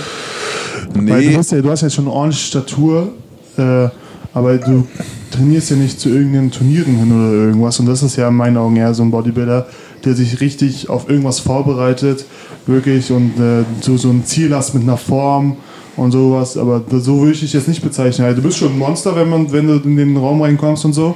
[0.93, 3.09] Weil du Nee, hast ja, du hast ja schon eine ordentliche Statur,
[3.57, 3.87] äh,
[4.33, 4.85] aber du
[5.31, 7.79] trainierst ja nicht zu irgendeinen Turnieren hin oder irgendwas.
[7.79, 9.67] Und das ist ja in meinen Augen eher so ein Bodybuilder,
[10.05, 12.25] der sich richtig auf irgendwas vorbereitet,
[12.65, 15.57] wirklich und äh, so, so ein Ziel hast mit einer Form
[15.95, 16.57] und sowas.
[16.57, 18.25] Aber so würde ich dich jetzt nicht bezeichnen.
[18.27, 20.93] Also, du bist schon ein Monster, wenn, man, wenn du in den Raum reinkommst und
[20.93, 21.15] so.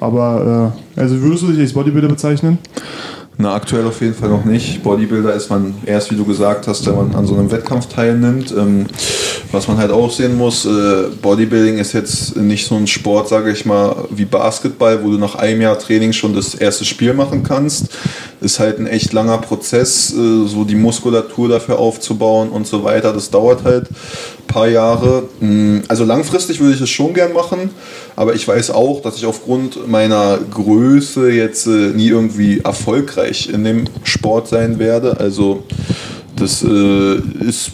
[0.00, 2.58] Aber äh, also würdest du dich als Bodybuilder bezeichnen?
[3.38, 4.82] Na, aktuell auf jeden Fall noch nicht.
[4.82, 8.52] Bodybuilder ist man erst, wie du gesagt hast, wenn man an so einem Wettkampf teilnimmt.
[8.56, 8.86] Ähm,
[9.52, 13.50] was man halt auch sehen muss, äh, Bodybuilding ist jetzt nicht so ein Sport, sage
[13.50, 17.42] ich mal, wie Basketball, wo du nach einem Jahr Training schon das erste Spiel machen
[17.42, 17.88] kannst.
[18.40, 23.12] Ist halt ein echt langer Prozess, äh, so die Muskulatur dafür aufzubauen und so weiter.
[23.12, 25.24] Das dauert halt ein paar Jahre.
[25.40, 27.70] Mm, Also langfristig würde ich es schon gern machen,
[28.16, 33.64] aber ich weiß auch, dass ich aufgrund meiner Größe jetzt äh, nie irgendwie erfolgreich in
[33.64, 35.18] dem Sport sein werde.
[35.18, 35.64] Also
[36.36, 37.72] das ist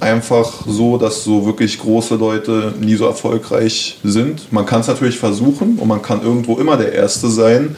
[0.00, 4.52] einfach so, dass so wirklich große Leute nie so erfolgreich sind.
[4.52, 7.76] Man kann es natürlich versuchen und man kann irgendwo immer der Erste sein.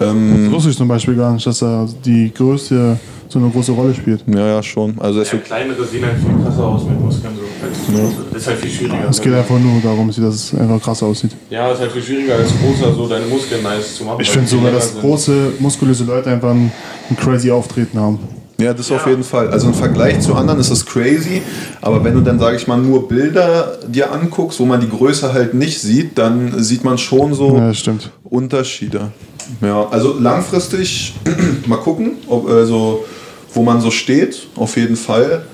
[0.00, 3.72] Ähm, Das wusste ich zum Beispiel gar nicht, dass da die Größe so eine große
[3.72, 4.24] Rolle spielt.
[4.26, 4.98] ja, ja, schon.
[4.98, 7.32] Also es Ja, kleinere sehen halt viel krasser aus mit Muskeln.
[7.36, 7.92] So.
[7.92, 8.14] Große.
[8.32, 9.08] Das ist halt viel schwieriger.
[9.08, 11.30] Es geht einfach nur darum, dass es einfach krass aussieht.
[11.48, 14.20] ja, es ist halt viel schwieriger als großer, so deine Muskeln nice zu machen.
[14.20, 15.00] Ich finde sogar, dass sind.
[15.00, 16.72] große, muskulöse Leute einfach ein,
[17.08, 18.18] ein crazy Auftreten haben.
[18.60, 19.48] Ja, das auf jeden Fall.
[19.48, 21.42] Also im Vergleich zu anderen ist es crazy,
[21.80, 25.32] aber wenn du dann, sage ich mal, nur Bilder dir anguckst, wo man die Größe
[25.32, 28.10] halt nicht sieht, dann sieht man schon so Ja, das.
[28.24, 29.12] Unterschiede.
[29.60, 31.14] Ja, also langfristig
[31.66, 33.04] mal gucken, ob, also,
[33.54, 35.44] wo man so steht, auf jeden Fall.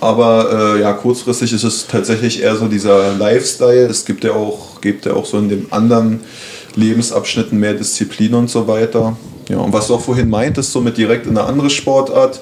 [0.00, 3.86] Aber äh, ja, kurzfristig ist es tatsächlich eher so dieser Lifestyle.
[3.86, 6.20] Es gibt ja auch, gibt ja auch so in den anderen
[6.76, 9.16] Lebensabschnitten mehr Disziplin und so weiter.
[9.48, 12.40] Ja, und was du auch vorhin meintest, so mit direkt in eine andere Sportart,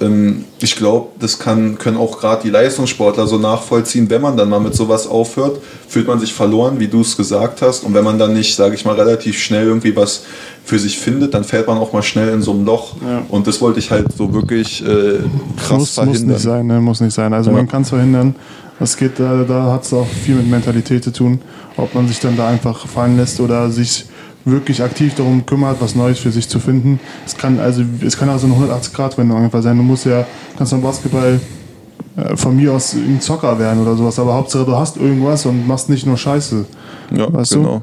[0.00, 4.48] ähm, ich glaube, das kann, können auch gerade die Leistungssportler so nachvollziehen, wenn man dann
[4.48, 7.84] mal mit sowas aufhört, fühlt man sich verloren, wie du es gesagt hast.
[7.84, 10.24] Und wenn man dann nicht, sage ich mal, relativ schnell irgendwie was
[10.64, 12.96] für sich findet, dann fällt man auch mal schnell in so ein Loch.
[13.00, 13.22] Ja.
[13.28, 15.18] Und das wollte ich halt so wirklich äh,
[15.56, 16.28] krass Muss, muss verhindern.
[16.28, 16.80] nicht sein, ne?
[16.80, 17.32] muss nicht sein.
[17.32, 17.56] Also Ja.
[17.56, 18.34] man kann es verhindern.
[18.78, 21.40] Das geht, da, da hat es auch viel mit Mentalität zu tun,
[21.76, 24.06] ob man sich dann da einfach fallen lässt oder sich
[24.44, 27.00] wirklich aktiv darum kümmert, was Neues für sich zu finden.
[27.26, 29.76] Es kann also, es kann also eine 180 Grad Wendung einfach sein.
[29.76, 30.26] Du musst ja,
[30.56, 31.40] kannst beim Basketball
[32.16, 35.66] äh, von mir aus ein Zocker werden oder sowas, aber Hauptsache du hast irgendwas und
[35.66, 36.64] machst nicht nur Scheiße.
[37.12, 37.58] Ja, Weißt du?
[37.58, 37.82] genau.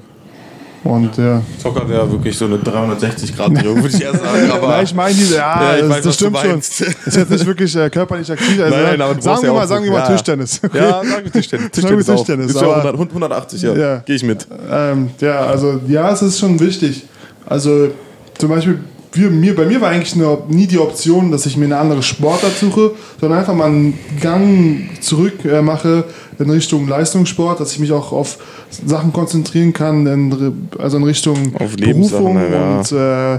[0.87, 1.41] Und ja.
[1.61, 4.51] Zocker wäre wirklich so eine 360-Grad-Drehung, würde ich eher sagen.
[4.53, 6.49] Aber Nein, ich meine diese, ja, Ja, ich das, weiß, das stimmt schon.
[6.51, 6.81] meinst.
[6.81, 8.59] Ist jetzt nicht wirklich äh, körperlich aktiv.
[8.61, 10.07] Also, Nein, nein, aber du sagen wir ja mal, sagen wir mal ja.
[10.07, 10.61] Tischtennis.
[10.63, 10.77] Okay?
[10.77, 11.69] ja, sag ich Tischtennis.
[11.73, 12.61] Sagen wir Tischtennis, Tischtennis, auch.
[12.61, 13.75] Ist ja aber- 100, 180, ja.
[13.75, 13.97] Ja.
[13.99, 14.47] Gehe ich mit.
[14.71, 17.03] Ähm, ja, also ja, es ist schon wichtig.
[17.45, 17.89] Also
[18.37, 18.79] zum Beispiel,
[19.17, 22.03] wir, mir, bei mir war eigentlich nur, nie die Option, dass ich mir eine andere
[22.03, 26.05] Sportart suche, sondern einfach mal einen Gang zurück äh, mache
[26.39, 28.37] in Richtung Leistungssport, dass ich mich auch auf
[28.85, 32.77] Sachen konzentrieren kann, in, also in Richtung Auf Berufung ja.
[32.77, 33.35] und äh,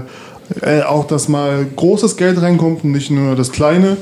[0.61, 3.97] äh, auch, dass mal großes Geld reinkommt und nicht nur das kleine.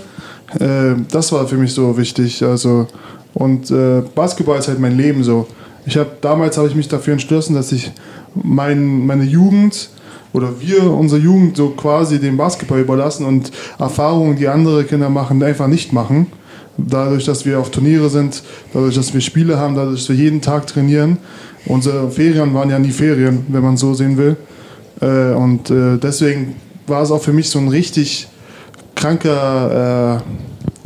[0.59, 2.43] Äh, das war für mich so wichtig.
[2.43, 2.87] Also
[3.33, 5.47] und äh, Basketball ist halt mein Leben so.
[5.85, 7.91] Ich habe damals habe ich mich dafür entschlossen, dass ich
[8.33, 9.89] mein, meine Jugend
[10.33, 15.41] oder wir unsere Jugend so quasi dem Basketball überlassen und Erfahrungen, die andere Kinder machen,
[15.43, 16.27] einfach nicht machen.
[16.77, 20.41] Dadurch, dass wir auf Turniere sind, dadurch, dass wir Spiele haben, dadurch, dass wir jeden
[20.41, 21.17] Tag trainieren.
[21.65, 24.37] Unsere Ferien waren ja nie Ferien, wenn man so sehen will.
[25.01, 28.27] Äh, und äh, deswegen war es auch für mich so ein richtig
[28.95, 30.21] kranker,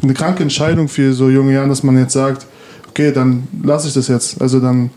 [0.02, 2.46] äh, eine kranke Entscheidung für so junge Jahren, dass man jetzt sagt,
[2.90, 4.42] okay, dann lasse ich das jetzt.
[4.42, 4.92] Also dann,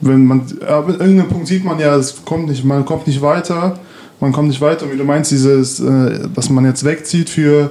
[0.00, 3.78] wenn man, an irgendeinem Punkt sieht man ja, es kommt nicht, man kommt nicht weiter,
[4.20, 4.86] man kommt nicht weiter.
[4.86, 7.70] Und wie du meinst, dieses, äh, dass man jetzt wegzieht für,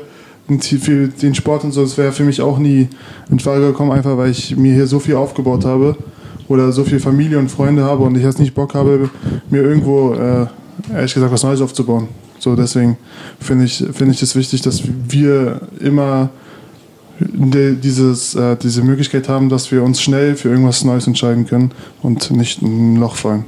[0.59, 2.87] für den Sport und so, das wäre für mich auch nie
[3.29, 5.95] in Frage gekommen, einfach weil ich mir hier so viel aufgebaut habe
[6.47, 9.09] oder so viel Familie und Freunde habe und ich jetzt nicht Bock habe,
[9.49, 10.47] mir irgendwo, äh,
[10.93, 12.07] ehrlich gesagt, was Neues aufzubauen.
[12.39, 12.97] So, deswegen
[13.39, 16.29] finde ich, finde ich es wichtig, dass wir immer
[17.19, 22.31] dieses, äh, diese Möglichkeit haben, dass wir uns schnell für irgendwas Neues entscheiden können und
[22.31, 23.45] nicht in ein Loch fallen.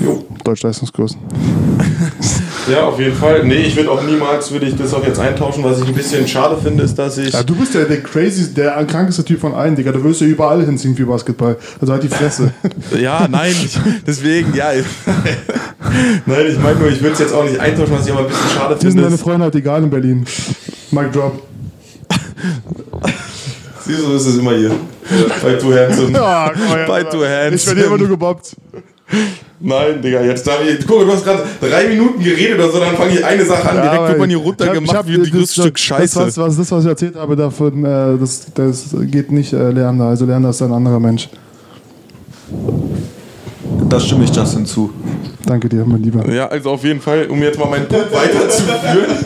[0.00, 0.24] Jo.
[0.44, 1.16] Deutschleistungskurs.
[2.70, 3.44] Ja, auf jeden Fall.
[3.44, 5.64] Nee, ich würde auch niemals, würde ich das auch jetzt eintauschen.
[5.64, 7.32] Was ich ein bisschen schade finde, ist, dass ich...
[7.32, 9.90] Ja, du bist ja der crazy, der krankeste Typ von allen, Digga.
[9.90, 11.56] Du wirst ja überall hinziehen für Basketball.
[11.80, 12.52] Also halt die Fresse.
[13.00, 13.54] Ja, nein,
[14.06, 14.70] deswegen, ja.
[16.26, 18.28] nein, ich meine nur, ich würde es jetzt auch nicht eintauschen, was ich aber ein
[18.28, 19.02] bisschen schade Dir sind finde.
[19.04, 20.26] deine Freunde halt egal in Berlin.
[20.90, 21.42] Mic drop.
[23.86, 24.70] Siehst du, ist es immer hier.
[25.42, 26.10] Bei Too Handsome.
[26.12, 27.02] Ja, komm her, Bei.
[27.04, 27.54] Too Handsome.
[27.56, 28.56] Ich werde immer nur gebobbt.
[29.60, 30.86] Nein, Digga, jetzt darf ich.
[30.86, 33.68] Guck mal, du hast gerade drei Minuten geredet oder so, dann fange ich eine Sache
[33.70, 33.76] an.
[33.76, 36.18] Ja, Direkt wird man hier ich hab- ich runtergemacht hab- wie das- das- Stück Scheiße.
[36.26, 40.04] Das, was, das, was ich erzählt habe, davon, äh, das, das geht nicht äh, Lerner.
[40.04, 41.28] Also Lerner ist ein anderer Mensch.
[43.88, 44.92] Da stimme ich Justin zu.
[45.46, 46.30] Danke dir, mein Lieber.
[46.30, 49.24] Ja, also auf jeden Fall, um jetzt mal meinen Punkt weiterzuführen.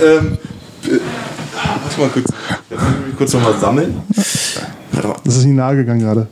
[0.00, 0.38] ähm,
[1.98, 2.32] warte mal kurz.
[2.70, 4.02] Jetzt muss ich mich kurz nochmal sammeln.
[5.24, 6.26] Das ist nicht nahe gegangen gerade.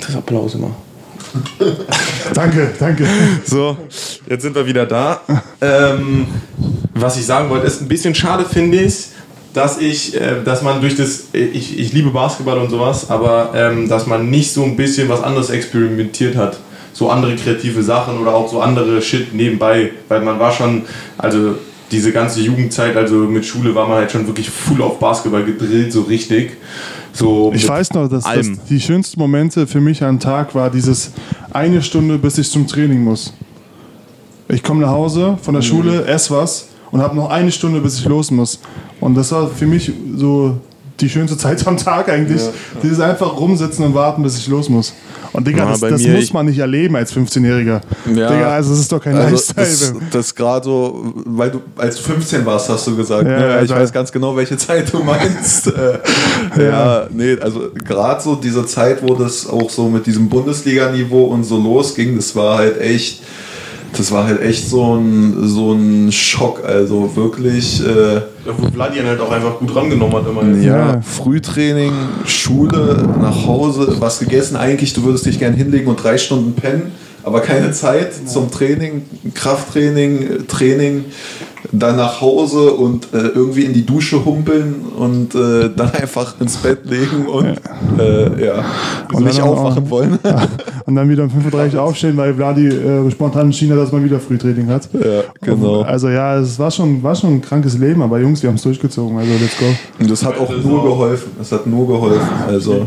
[0.00, 0.70] das Applaus immer.
[2.34, 3.06] Danke, danke.
[3.44, 3.76] So,
[4.28, 5.20] jetzt sind wir wieder da.
[5.60, 6.26] Ähm,
[6.94, 9.08] was ich sagen wollte, ist ein bisschen schade, finde ich,
[9.52, 13.52] dass ich, äh, dass man durch das, äh, ich, ich liebe Basketball und sowas, aber
[13.54, 16.58] ähm, dass man nicht so ein bisschen was anderes experimentiert hat.
[16.94, 20.82] So andere kreative Sachen oder auch so andere Shit nebenbei, weil man war schon,
[21.18, 21.56] also
[21.90, 25.92] diese ganze Jugendzeit, also mit Schule war man halt schon wirklich full auf Basketball gedrillt,
[25.92, 26.56] so richtig.
[27.12, 31.12] So Ich weiß noch, dass, dass die schönsten Momente für mich am Tag war dieses
[31.50, 33.32] eine Stunde, bis ich zum Training muss.
[34.48, 37.98] Ich komme nach Hause von der Schule, esse was und habe noch eine Stunde, bis
[37.98, 38.60] ich los muss.
[39.00, 40.58] Und das war für mich so
[41.00, 42.42] die schönste Zeit am Tag eigentlich.
[42.82, 44.94] Dieses einfach rumsitzen und warten, bis ich los muss.
[45.32, 47.80] Und Digga, Ja, das, das mir, muss man nicht erleben als 15-Jähriger.
[48.14, 48.28] Ja.
[48.30, 49.66] Digga, also das ist doch kein Also Lifestyle.
[49.66, 53.24] das, das gerade so, weil du als du 15 warst, hast du gesagt.
[53.26, 53.48] Ja, ne?
[53.48, 55.66] ja, ich da- weiß ganz genau, welche Zeit du meinst.
[56.56, 57.06] äh, ja.
[57.10, 61.56] nee, also gerade so diese Zeit, wo das auch so mit diesem Bundesliga-Niveau und so
[61.58, 63.22] losging, das war halt echt,
[63.96, 66.62] das war halt echt so ein, so ein Schock.
[66.64, 67.80] Also wirklich.
[67.80, 68.20] Äh,
[68.56, 70.42] wo Vladian halt auch einfach gut rangenommen hat immer.
[70.58, 71.00] ja, Ja.
[71.00, 71.92] Frühtraining,
[72.24, 74.56] Schule, nach Hause, was gegessen.
[74.56, 76.92] Eigentlich, du würdest dich gern hinlegen und drei Stunden pennen,
[77.24, 79.02] aber keine Zeit zum Training,
[79.34, 81.04] Krafttraining, Training,
[81.72, 86.56] dann nach Hause und äh, irgendwie in die Dusche humpeln und äh, dann einfach ins
[86.56, 87.44] Bett legen und
[87.98, 88.64] ja, äh, ja.
[89.12, 90.18] Und nicht dann auch- aufwachen wollen.
[90.86, 94.02] Und dann wieder um 5.30 Uhr aufstehen, weil Vladi äh, spontan entschieden hat, dass man
[94.02, 94.88] wieder Frühtraining hat.
[94.94, 95.82] ja, genau.
[95.82, 98.62] Also ja, es war schon, war schon ein krankes Leben, aber Jungs, wir haben es
[98.62, 99.66] durchgezogen, also let's go.
[99.98, 101.32] Und das hat auch nur geholfen.
[101.36, 102.26] Das hat nur geholfen.
[102.46, 102.86] Also.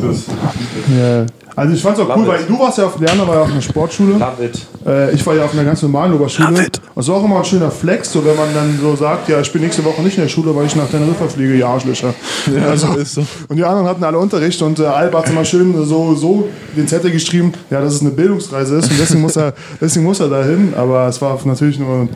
[0.98, 1.26] Ja.
[1.56, 2.50] Also ich fand's auch cool, Love weil it.
[2.50, 4.14] du warst ja auf Lerner, war ja auf einer Sportschule.
[4.14, 4.66] Love it.
[4.86, 6.50] Äh, ich war ja auf einer ganz normalen Oberschule.
[6.50, 6.82] Love it.
[6.96, 9.52] Das war auch immer ein schöner Flex, so wenn man dann so sagt, ja, ich
[9.52, 12.14] bin nächste Woche nicht in der Schule, weil ich nach Teneriffa fliege, ja, Arschlöcher.
[12.70, 13.26] also ist so.
[13.48, 16.88] Und die anderen hatten alle Unterricht und äh, Alba hat immer schön so, so den
[16.88, 20.30] Zettel geschrieben, ja, dass es eine Bildungsreise ist und deswegen muss er, deswegen muss er
[20.30, 20.74] dahin.
[20.76, 22.10] Aber es war natürlich nur ein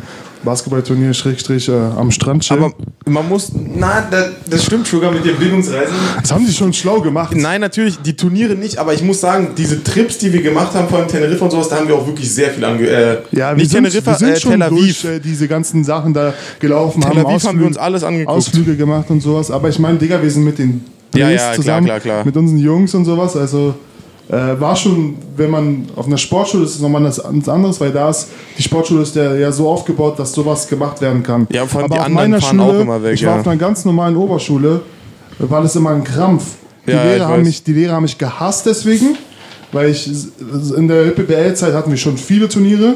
[0.45, 2.63] Basketballturnier, Schrägstrich, äh, am Strand chillen.
[2.63, 2.73] Aber
[3.05, 5.93] man muss, na, das, das stimmt sogar mit den Bildungsreisen.
[6.21, 7.35] das haben die schon schlau gemacht.
[7.35, 10.87] Nein, natürlich, die Turniere nicht, aber ich muss sagen, diese Trips, die wir gemacht haben,
[10.87, 12.87] vor allem Teneriffa und sowas, da haben wir auch wirklich sehr viel ange...
[12.87, 15.01] Äh, Ja, wir nicht sind, Teneriffa, wir sind äh, schon Tel Aviv.
[15.01, 18.37] durch äh, diese ganzen Sachen da gelaufen, Tel haben, Aviv haben wir uns alles angeguckt.
[18.37, 19.51] Ausflüge gemacht und sowas.
[19.51, 22.25] Aber ich meine, Digga, wir sind mit den Ja, ja, klar, zusammen, klar, klar.
[22.25, 23.35] mit unseren Jungs und sowas.
[23.35, 23.75] Also
[24.29, 28.09] äh, war schon, wenn man auf einer Sportschule ist, ist nochmal was anderes, weil da
[28.09, 31.47] ist, die Sportschule ist ja, ja so aufgebaut, dass sowas gemacht werden kann.
[31.51, 33.33] Ja, vor allem Aber die auf anderen meiner fahren Schule, auch immer weg, Ich war
[33.33, 33.39] ja.
[33.41, 34.81] auf einer ganz normalen Oberschule,
[35.39, 36.43] war das immer ein Krampf.
[36.87, 39.17] Die, Ja, Lehrer haben mich, die Lehrer haben mich gehasst deswegen.
[39.71, 40.09] Weil ich
[40.77, 42.95] in der ÖPBL-Zeit hatten wir schon viele Turniere.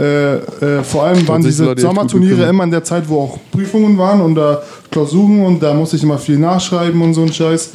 [0.00, 3.96] Äh, äh, vor allem waren diese Leute Sommerturniere immer in der Zeit, wo auch Prüfungen
[3.98, 7.70] waren und da Klausuren und da musste ich immer viel nachschreiben und so ein Scheiß.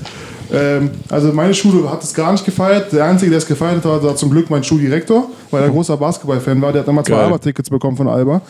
[0.52, 2.92] Ähm, also meine Schule hat es gar nicht gefeiert.
[2.94, 6.62] Der Einzige, der es gefeiert hat, war, zum Glück mein Schuldirektor, weil er großer Basketball-Fan
[6.62, 6.72] war.
[6.72, 7.16] Der hat immer zwei.
[7.16, 8.42] Alba-Tickets bekommen von Alba.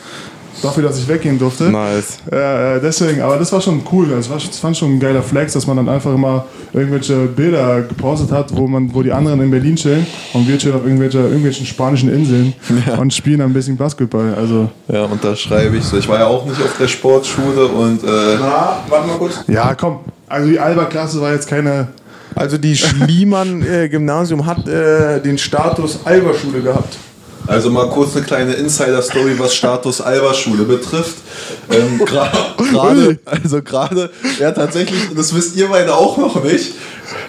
[0.62, 1.66] Dafür, dass ich weggehen durfte.
[1.66, 2.18] Nice.
[2.32, 4.08] Äh, äh, deswegen, aber das war schon cool.
[4.10, 7.84] Das, war, das fand schon ein geiler Flex, dass man dann einfach immer irgendwelche Bilder
[7.84, 11.20] gepostet hat, wo man, wo die anderen in Berlin chillen und wir chillen auf irgendwelche,
[11.20, 12.54] irgendwelchen spanischen Inseln
[13.00, 14.34] und spielen ein bisschen Basketball.
[14.36, 15.98] Also Ja, unterschreibe ich so.
[15.98, 18.08] Ich war ja auch nicht auf der Sportschule und äh,
[18.40, 19.44] Na, warte mal kurz.
[19.48, 20.00] ja, komm.
[20.28, 21.88] Also die Alba-Klasse war jetzt keine.
[22.36, 26.98] Also die Schliemann-Gymnasium hat äh, den Status Alberschule gehabt.
[27.48, 31.16] Also mal kurz eine kleine Insider-Story, was Status Alba-Schule betrifft.
[31.72, 32.30] Ähm, gra-
[32.72, 36.74] Gerade, also gerade, ja tatsächlich, das wisst ihr beide auch noch nicht.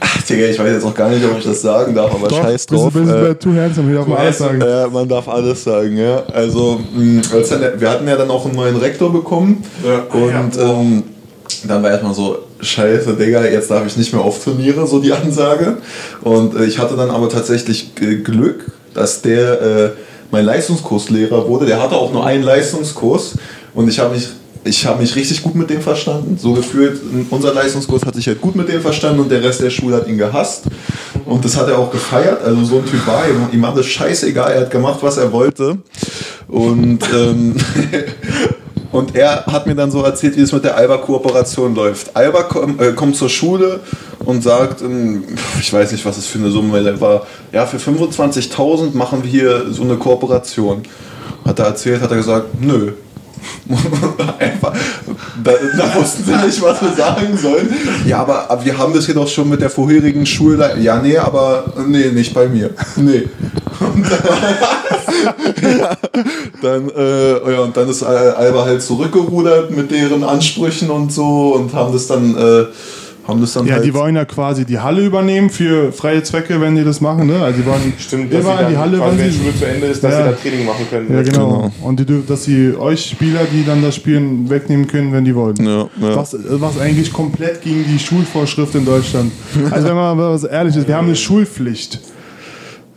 [0.00, 2.66] Ach, Digga, ich weiß jetzt auch gar nicht, ob ich das sagen darf, aber scheiß
[2.66, 2.92] drauf.
[2.92, 4.60] Bist, bist Äh, bei Too Handsome, hier auf mal alles sagen.
[4.60, 6.24] äh, man darf alles sagen, ja.
[6.34, 9.62] Also, mh, als dann, wir hatten ja dann auch einen neuen Rektor bekommen.
[9.86, 10.00] Ja.
[10.18, 11.02] Und ähm,
[11.64, 15.12] dann war erstmal so, scheiße, Digga, jetzt darf ich nicht mehr auf Turniere, so die
[15.12, 15.78] Ansage.
[16.22, 19.90] Und äh, ich hatte dann aber tatsächlich äh, Glück, dass der äh,
[20.30, 21.66] mein Leistungskurslehrer wurde.
[21.66, 23.36] Der hatte auch nur einen Leistungskurs
[23.74, 24.28] und ich habe mich
[24.64, 26.36] ich habe mich richtig gut mit dem verstanden.
[26.38, 29.70] So gefühlt, unser Leistungskurs hat sich halt gut mit dem verstanden und der Rest der
[29.70, 30.64] Schule hat ihn gehasst.
[31.24, 32.42] Und das hat er auch gefeiert.
[32.44, 33.48] Also so ein Typ war ihm.
[33.52, 34.52] Ihm war das scheißegal.
[34.52, 35.78] Er hat gemacht, was er wollte.
[36.48, 37.56] Und ähm,
[38.90, 42.16] Und er hat mir dann so erzählt, wie es mit der Alba-Kooperation läuft.
[42.16, 43.80] Alba komm, äh, kommt zur Schule
[44.24, 45.24] und sagt, ähm,
[45.60, 49.66] ich weiß nicht, was es für eine Summe war, ja, für 25.000 machen wir hier
[49.70, 50.82] so eine Kooperation.
[51.44, 52.92] Hat er erzählt, hat er gesagt, nö.
[54.38, 54.74] Einfach,
[55.44, 57.68] da, da, wussten sie nicht, was wir sagen sollen.
[58.06, 60.76] Ja, aber, aber, wir haben das hier doch schon mit der vorherigen Schule.
[60.80, 62.70] Ja, nee, aber nee, nicht bei mir.
[62.96, 63.28] Nee.
[66.62, 71.72] dann, äh, ja, und dann ist Alba halt zurückgerudert mit deren Ansprüchen und so und
[71.74, 72.36] haben das dann.
[72.36, 72.64] Äh,
[73.26, 76.58] haben das dann ja, halt die wollen ja quasi die Halle übernehmen für freie Zwecke,
[76.62, 77.26] wenn die das machen.
[77.26, 77.38] Ne?
[77.42, 79.86] Also die wollen Stimmt, immer dass in die Halle, wenn die sie, Schule zu Ende
[79.88, 80.18] ist, dass Ja.
[80.24, 81.12] sie da Training machen können.
[81.12, 81.46] ja, genau.
[81.48, 81.72] Genau.
[81.82, 85.56] Und die, dass sie euch Spieler, die dann das Spielen wegnehmen können, wenn die wollen.
[85.58, 86.16] Ja, ja.
[86.16, 89.30] Was, was eigentlich komplett gegen die Schulvorschrift in Deutschland.
[89.72, 92.00] Also wenn man mal was ehrlich ist, wir haben eine Schulpflicht.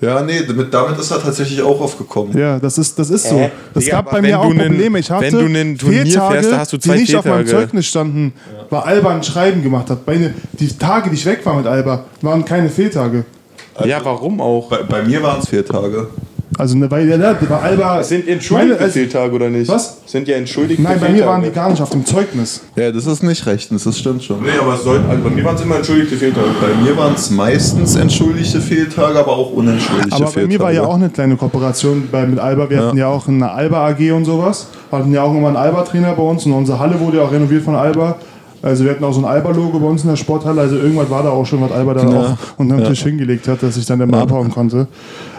[0.02, 2.36] Ja, nee, damit, damit ist er tatsächlich auch aufgekommen.
[2.36, 3.36] Ja, das ist, das ist so.
[3.36, 3.52] Hä?
[3.72, 4.98] Das Digga, gab bei mir auch Probleme.
[4.98, 7.26] Ich hatte wenn du nen Turnier Fehltage, fährst, da hast du zwei die nicht auf
[7.26, 7.66] meinem Fehltage.
[7.66, 8.34] Zeugnis standen,
[8.72, 10.08] weil Alba ein Schreiben gemacht hat.
[10.08, 13.26] Meine, die Tage, die ich weg war mit Alba, waren keine Fehltage.
[13.86, 14.70] Ja, warum auch?
[14.70, 16.08] Bei, bei mir waren es vier Tage.
[16.58, 19.70] Also ne, weil ja, ne, bei Alba sind entschuldigte Meine- also- Fehltage oder nicht?
[19.70, 19.98] Was?
[20.06, 22.62] Sind ja entschuldigte Nein, bei mir waren die gar nicht auf dem Zeugnis.
[22.76, 24.42] Ja, das ist nicht rechtens, das stimmt schon.
[24.42, 26.48] Nee, aber es soll, also bei mir waren es immer entschuldigte Fehltage.
[26.60, 30.48] Bei mir waren es meistens entschuldigte Fehltage, aber auch unentschuldigte Aber Fehltage.
[30.48, 32.70] bei mir war ja auch eine kleine Kooperation bei, mit Alba.
[32.70, 34.68] Wir hatten ja auch eine Alba AG und sowas.
[34.90, 37.32] Wir hatten ja auch immer einen Alba-Trainer bei uns und unsere Halle wurde ja auch
[37.32, 38.18] renoviert von Alba.
[38.64, 40.62] Also wir hatten auch so ein Alba-Logo bei uns in der Sporthalle.
[40.62, 43.64] Also irgendwas war da auch schon, was Alba da auch unter den Tisch hingelegt hat,
[43.64, 44.88] dass ich dann immer abhauen konnte.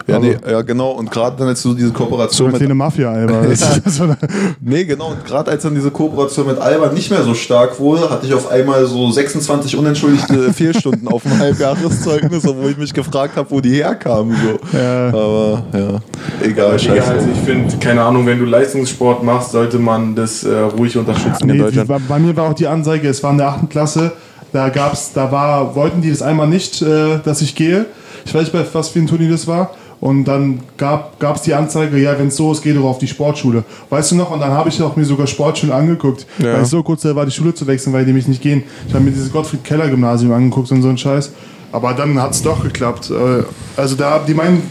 [0.06, 0.90] Ja, Aber nee, ja, genau.
[0.92, 3.42] Und gerade dann jetzt so diese so Kooperation eine mit kleine Mafia-Alba.
[3.48, 4.16] Das ist so eine-
[4.60, 5.08] Nee, genau.
[5.10, 8.34] Und gerade als dann diese Kooperation mit Alba nicht mehr so stark wurde, hatte ich
[8.34, 13.60] auf einmal so 26 unentschuldigte Fehlstunden auf dem Halbjahreszeugnis, obwohl ich mich gefragt habe, wo
[13.60, 14.34] die herkamen.
[14.36, 14.78] So.
[14.78, 15.08] Ja.
[15.08, 16.00] Aber ja,
[16.42, 17.10] egal, Digga, scheiße.
[17.10, 21.42] also ich finde, keine Ahnung, wenn du Leistungssport machst, sollte man das äh, ruhig unterstützen
[21.42, 21.88] in Nee, die, Deutschland.
[21.88, 23.70] bei, bei mir war auch die Anzeige, es war in der 8.
[23.70, 24.12] Klasse,
[24.52, 27.86] da gab's, da war, wollten die das einmal nicht, äh, dass ich gehe.
[28.24, 29.70] Ich weiß nicht, bei was für ein Turnier das war.
[30.02, 33.06] Und dann gab es die Anzeige, ja, wenn es so ist, geh doch auf die
[33.06, 33.62] Sportschule.
[33.88, 34.32] Weißt du noch?
[34.32, 36.54] Und dann habe ich auch mir sogar Sportschulen angeguckt, Ja.
[36.54, 38.64] weil ich so kurz da war, die Schule zu wechseln, weil die mich nicht gehen.
[38.88, 41.30] Ich habe mir dieses Gottfried-Keller-Gymnasium angeguckt und so ein Scheiß.
[41.70, 43.10] Aber dann hat es doch geklappt.
[43.12, 43.44] Äh,
[43.80, 44.62] Also da, die meinen,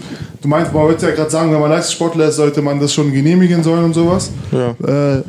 [0.41, 3.13] du meinst, man wollte ja gerade sagen, wenn man Leistungssportler ist, sollte man das schon
[3.13, 4.31] genehmigen sollen und sowas.
[4.51, 4.71] Ja.
[4.85, 5.23] Äh,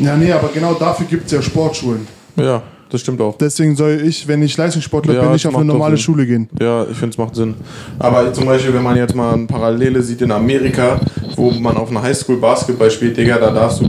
[0.00, 2.06] ja, nee, aber genau dafür gibt es ja Sportschulen.
[2.36, 3.36] Ja, das stimmt auch.
[3.38, 5.96] Deswegen soll ich, wenn ich Leistungssportler Ja, bin, nicht auf eine normale.
[5.96, 6.48] Schule gehen.
[6.60, 7.54] Ja, ich finde, es macht Sinn.
[7.98, 11.00] Aber zum Beispiel, wenn man jetzt mal eine Parallele sieht in Amerika,
[11.36, 13.88] wo man auf einer Highschool Basketball spielt, Digga, da darfst du.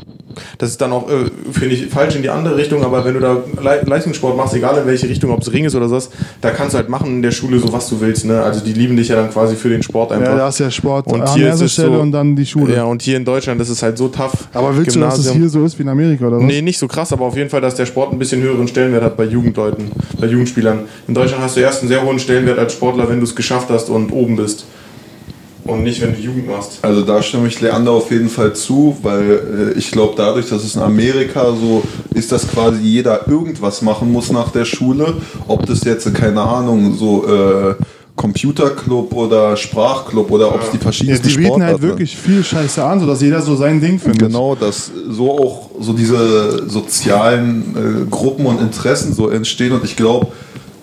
[0.57, 3.19] Das ist dann auch, äh, finde ich, falsch in die andere Richtung, aber wenn du
[3.19, 6.09] da Le Leistungssport machst, egal in welche Richtung, ob es Ring ist oder sowas,
[6.41, 8.25] da kannst du halt machen in der Schule so, was du willst.
[8.25, 8.41] Ne?
[8.41, 10.31] Also die lieben dich ja dann quasi für den Sport einfach.
[10.31, 12.45] Ja, da ist ja Sport Und an hier ist es Stelle so- und dann die
[12.45, 12.75] Schule.
[12.75, 14.47] Ja, und hier in Deutschland, das ist halt so tough.
[14.53, 16.43] aber willst du, dass es hier so ist wie in Amerika oder was?
[16.43, 19.03] Nee, nicht so krass, aber auf jeden Fall, dass der Sport ein bisschen höheren Stellenwert
[19.03, 20.79] hat bei Jugendleuten, bei Jugendspielern.
[21.07, 23.69] In Deutschland hast du erst einen sehr hohen Stellenwert als Sportler, wenn du es geschafft
[23.69, 24.65] hast und oben bist.
[25.69, 26.79] Und nicht, wenn du Jugend machst.
[26.81, 30.63] Also da stimme ich Leander auf jeden Fall zu, weil äh, ich glaube, dadurch, dass
[30.63, 35.13] es in Amerika so ist, dass quasi jeder irgendwas machen muss nach der Schule,
[35.47, 37.75] ob das jetzt, äh, keine Ahnung, so äh,
[38.15, 42.83] Computerclub oder Sprachclub oder ob es die Ja, verschiedensten die bieten halt wirklich viel Scheiße
[42.83, 44.27] an, sodass jeder so sein Ding findet.
[44.27, 49.71] Genau, dass so auch so diese sozialen äh, Gruppen und Interessen so entstehen.
[49.71, 50.27] Und ich glaube,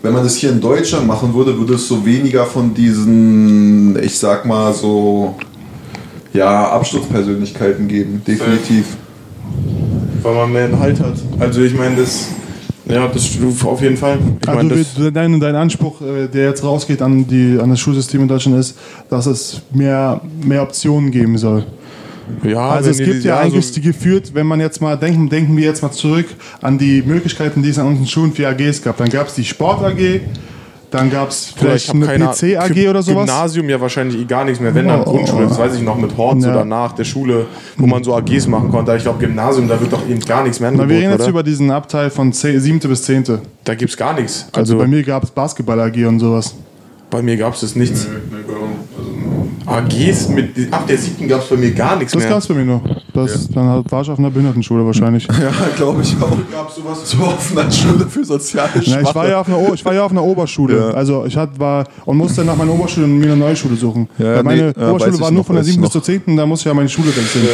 [0.02, 4.18] wenn man das hier in Deutschland machen würde, würde es so weniger von diesen, ich
[4.18, 5.34] sag mal so,
[6.32, 8.22] ja, Absturzpersönlichkeiten geben.
[8.26, 8.84] Definitiv.
[10.22, 11.14] Weil man mehr Halt hat.
[11.38, 12.28] Also ich meine, das.
[12.88, 13.28] Ja, das
[13.64, 14.18] auf jeden Fall.
[14.40, 18.22] Ich Also wir- dein, dein Anspruch, äh, der jetzt rausgeht an, die, an das Schulsystem
[18.22, 18.78] in Deutschland ist,
[19.10, 21.64] dass es mehr, mehr Optionen geben soll.
[22.44, 25.28] Ja, Also es die- gibt ja, so- eigentlich die geführt, wenn man jetzt mal denken,
[25.28, 26.26] denken wir jetzt mal zurück
[26.62, 28.96] an die Möglichkeiten, die es an unseren Schulen für AGs gab.
[28.96, 30.20] Dann gab es die Sport AG,
[30.90, 33.26] dann gab es vielleicht eine keine- PC AG oder sowas.
[33.26, 34.72] Gymnasium ja wahrscheinlich eh gar nichts mehr.
[34.74, 35.04] Wenn dann Oh.
[35.04, 36.52] Grundschule, das weiß ich noch mit Horns Ja.
[36.52, 38.92] oder nach der Schule, wo man so AGs machen konnte.
[38.92, 41.10] Aber ich glaube, Gymnasium, da wird doch eben gar nichts mehr Na, angeboten, wir reden
[41.12, 41.30] jetzt oder?
[41.30, 42.88] über diesen Abteil von 7.
[42.88, 43.40] bis 10.
[43.64, 44.46] da gibt es gar nichts.
[44.52, 46.54] Also, Also, bei mir gab es Basketball AG und sowas.
[47.10, 48.06] bei mir gab es das nichts.
[49.66, 52.30] AGs mit ab der siebten gab es bei mir gar nichts Das mehr.
[52.30, 52.80] gab es bei mir noch.
[53.12, 55.26] Das, Dann halt- war ich auf einer Behindertenschule wahrscheinlich.
[55.40, 56.30] Ja, glaube ich auch.
[56.52, 57.10] Gab sowas?
[57.10, 59.28] So auf einer Schule für soziale Na, ich, war Schwache.
[59.30, 60.78] ja auf einer, ich war ja auf einer Oberschule.
[60.78, 60.90] Ja.
[60.90, 64.08] Also ich hat, war und musste nach meiner Oberschule mir eine neue Schule suchen.
[64.18, 65.82] Ja, Weil meine nee, ja, Oberschule war nur noch, von der weiß ich 7.
[65.82, 66.36] bis zur 10.
[66.36, 67.44] Da musste ich ja meine Schule wechseln.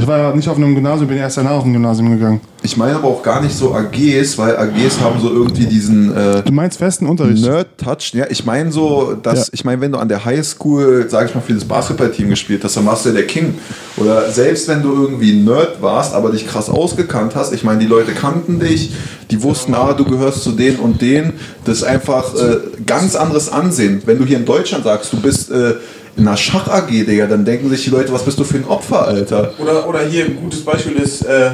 [0.00, 2.40] Ich war ja nicht auf einem Gymnasium, bin erst danach auf ein Gymnasium gegangen.
[2.62, 6.42] Ich meine aber auch gar nicht so AGs, weil AGs haben so irgendwie diesen äh,
[6.44, 7.42] Du meinst festen Unterricht?
[7.44, 8.12] Nerd-Touch.
[8.14, 9.52] Ja, ich meine so, dass, Ja.
[9.52, 12.76] ich meine, wenn du an der Highschool, sag ich mal, für das Basketballteam gespielt hast,
[12.76, 13.54] dann warst du ja der King.
[13.96, 17.86] Oder selbst wenn du irgendwie Nerd warst, aber dich krass ausgekannt hast, ich meine, die
[17.86, 18.92] Leute kannten dich,
[19.30, 21.34] die wussten, ah, du gehörst zu denen und denen.
[21.64, 24.02] Das ist einfach äh, ganz anderes Ansehen.
[24.06, 25.74] Wenn du hier in Deutschland sagst, du bist äh,
[26.18, 29.06] in einer Schach-AG, Digga, dann denken sich die Leute, was bist du für ein Opfer,
[29.06, 29.52] Alter?
[29.58, 31.52] Oder, oder hier ein gutes Beispiel ist äh,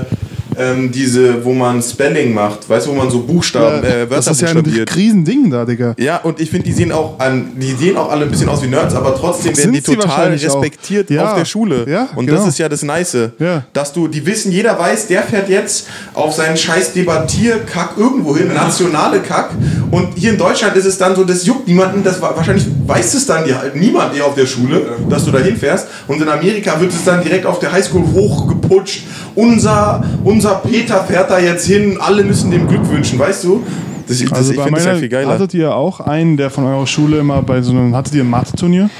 [0.58, 4.26] ähm, diese, wo man Spelling macht, weißt du, wo man so Buchstaben, äh, Wörter das
[4.28, 4.58] ist ja ein.
[4.94, 5.94] Riesending da, Digga.
[5.98, 8.62] Ja, und ich finde, die sehen auch an, die sehen auch alle ein bisschen aus
[8.62, 11.30] wie Nerds, aber trotzdem werden die total respektiert Ja.
[11.32, 11.86] auf der Schule.
[11.88, 12.38] Ja, und genau.
[12.38, 13.16] das ist ja das Nice.
[13.38, 13.64] Ja.
[13.72, 18.48] Dass du, die wissen, jeder weiß, der fährt jetzt auf seinen scheiß Debattierkack irgendwo hin,
[18.52, 19.50] nationale Kack.
[19.90, 23.26] Und hier in Deutschland ist es dann so, das juckt niemanden, das wahrscheinlich weiß es
[23.26, 25.86] dann die, halt niemand eher auf der Schule, dass du da hinfährst.
[26.08, 29.04] Und in Amerika wird es dann direkt auf der Highschool hochgeputscht.
[29.34, 33.62] Unser, unser Peter fährt da jetzt hin, alle müssen dem Glück wünschen, weißt du?
[34.06, 35.30] Das, das, Also ich finde das ja viel geiler.
[35.30, 38.30] hattet ihr auch einen, der von eurer Schule immer bei so einem, hattet ihr ein
[38.30, 38.90] Mathe-Turnier?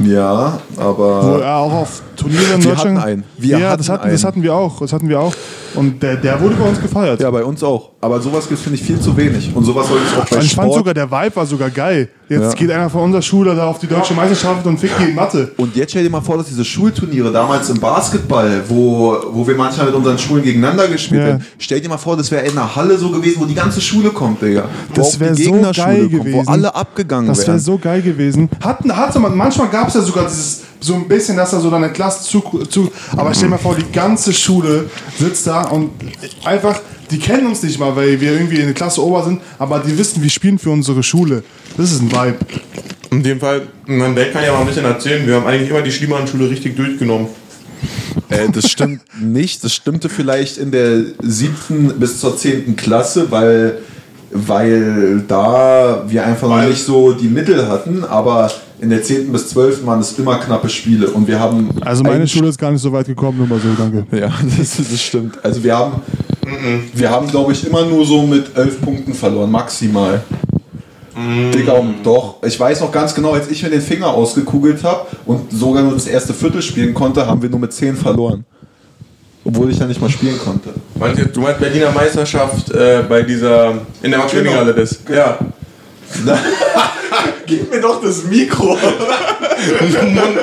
[0.00, 2.98] Ja, Wo aber er auch auf Turniere in Wir Deutschland.
[2.98, 3.24] hatten einen.
[3.38, 4.28] Wir ja, hatten das, hatten, das einen.
[4.28, 4.80] hatten wir auch.
[4.80, 5.34] Das hatten wir auch.
[5.74, 7.20] Und der, der wurde bei uns gefeiert.
[7.20, 7.90] ja, bei uns auch.
[8.00, 9.50] Aber sowas gibt finde ich viel zu wenig.
[9.54, 10.78] Und sowas sollte es auch bei Und ich fand Sport.
[10.78, 12.08] sogar, der Vibe war sogar geil.
[12.28, 12.52] Jetzt Ja.
[12.54, 15.50] geht einer von unserer Schule da auf die deutsche Meisterschaft und fickt die in Mathe.
[15.56, 19.56] Und jetzt stell dir mal vor, dass diese Schulturniere damals im Basketball, wo, wo wir
[19.56, 21.32] manchmal mit unseren Schulen gegeneinander gespielt Ja.
[21.34, 23.80] haben, stell dir mal vor, das wäre in einer Halle so gewesen, wo die ganze
[23.80, 24.64] Schule kommt, Digga.
[24.90, 26.46] Wo Das wär die so geil kommt, gewesen.
[26.46, 27.58] Wo alle abgegangen Das wäre wären.
[27.60, 28.48] so geil gewesen.
[28.62, 31.70] Hatten, hatte man, manchmal gab es ja sogar dieses, so ein bisschen, dass da so
[31.70, 32.92] deine Klasse zu, zu.
[33.16, 35.90] Aber stell dir mal vor, die ganze Schule sitzt da und
[36.44, 36.80] einfach,
[37.10, 39.96] die kennen uns nicht mal, weil wir irgendwie in der Klasse ober sind, aber die
[39.96, 41.42] wissen, wir spielen für unsere Schule.
[41.76, 42.36] Das ist ein Vibe.
[43.10, 45.80] In dem Fall, mein Dad kann ja mal ein bisschen erzählen, wir haben eigentlich immer
[45.82, 47.28] die Schliemann-Schule richtig durchgenommen.
[48.28, 49.64] Äh, das stimmt nicht.
[49.64, 53.78] Das stimmte vielleicht in der siebten bis zur zehnten Klasse, weil,
[54.30, 58.50] weil da wir einfach noch Weil- nicht so die Mittel hatten, aber
[58.84, 62.28] in der zehnten bis zwölften waren es immer knappe Spiele und wir haben Also meine
[62.28, 64.04] Schule ist gar nicht so weit gekommen, nur mal so, danke.
[64.14, 64.28] Ja,
[64.58, 65.42] das, das stimmt.
[65.42, 66.02] Also wir haben,
[66.92, 70.22] wir haben glaube ich immer nur so mit elf Punkten verloren, maximal.
[71.16, 72.42] Digga, doch.
[72.44, 75.94] Ich weiß noch ganz genau, als ich mir den Finger ausgekugelt habe und sogar nur
[75.94, 78.44] das erste Viertel spielen konnte, haben wir nur mit 10 verloren.
[79.44, 80.70] Obwohl ich ja nicht mal spielen konnte.
[80.94, 84.98] Du, du meinst Berliner Meisterschaft äh, bei dieser, in der Max-Schmeling-Halle das?
[85.08, 85.38] Ja.
[87.46, 88.76] Gib mir doch das Mikro.
[90.14, 90.38] Mund,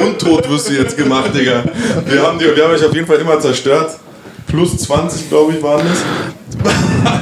[0.00, 1.64] mundtot wirst du jetzt gemacht, Digga.
[2.06, 3.96] Wir haben, die, wir haben euch auf jeden Fall immer zerstört.
[4.46, 5.98] Plus 20, glaube ich, waren das.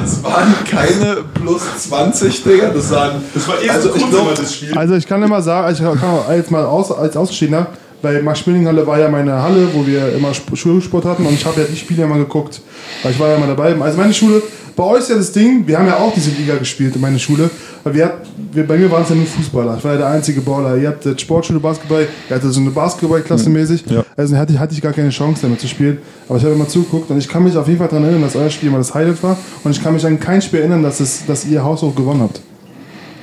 [0.05, 2.71] Es waren keine plus 20, Digga.
[2.71, 3.23] Das waren.
[3.35, 4.77] Das war eh also so ich glaub, immer das Spiel.
[4.77, 5.99] Also ich kann immer sagen, ich kann
[6.37, 7.67] jetzt mal aus, als Ausstehender,
[8.03, 11.61] bei Max-Schmeling-Halle war ja meine Halle, wo wir immer Sp- Schulsport hatten und ich habe
[11.61, 12.61] ja die Spiele immer geguckt.
[13.03, 13.77] Weil ich war ja immer dabei.
[13.81, 14.43] Also meine Schule,
[14.79, 17.19] bei euch ist ja das Ding, wir haben ja auch diese Liga gespielt in meiner
[17.19, 17.51] Schule.
[17.85, 18.19] Wir, hat-
[18.53, 19.77] wir, bei mir waren es ja nur Fußballer.
[19.77, 20.77] Ich war ja der einzige Baller.
[20.77, 23.85] Ihr habt jetzt Sportschule Basketball, ihr hattet so eine Basketballklasse mäßig.
[23.91, 24.05] Ja.
[24.17, 25.99] Also hatte ich, hatte ich gar keine Chance damit zu spielen.
[26.29, 28.37] Aber ich habe immer zugeguckt und ich kann mich auf jeden Fall daran erinnern, dass
[28.37, 29.37] euer Spiel mal das Highlight war.
[29.65, 32.41] Und ich kann mich an kein Spiel erinnern, dass, es, dass ihr haushoch gewonnen habt.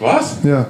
[0.02, 0.36] Was?
[0.44, 0.68] Ja.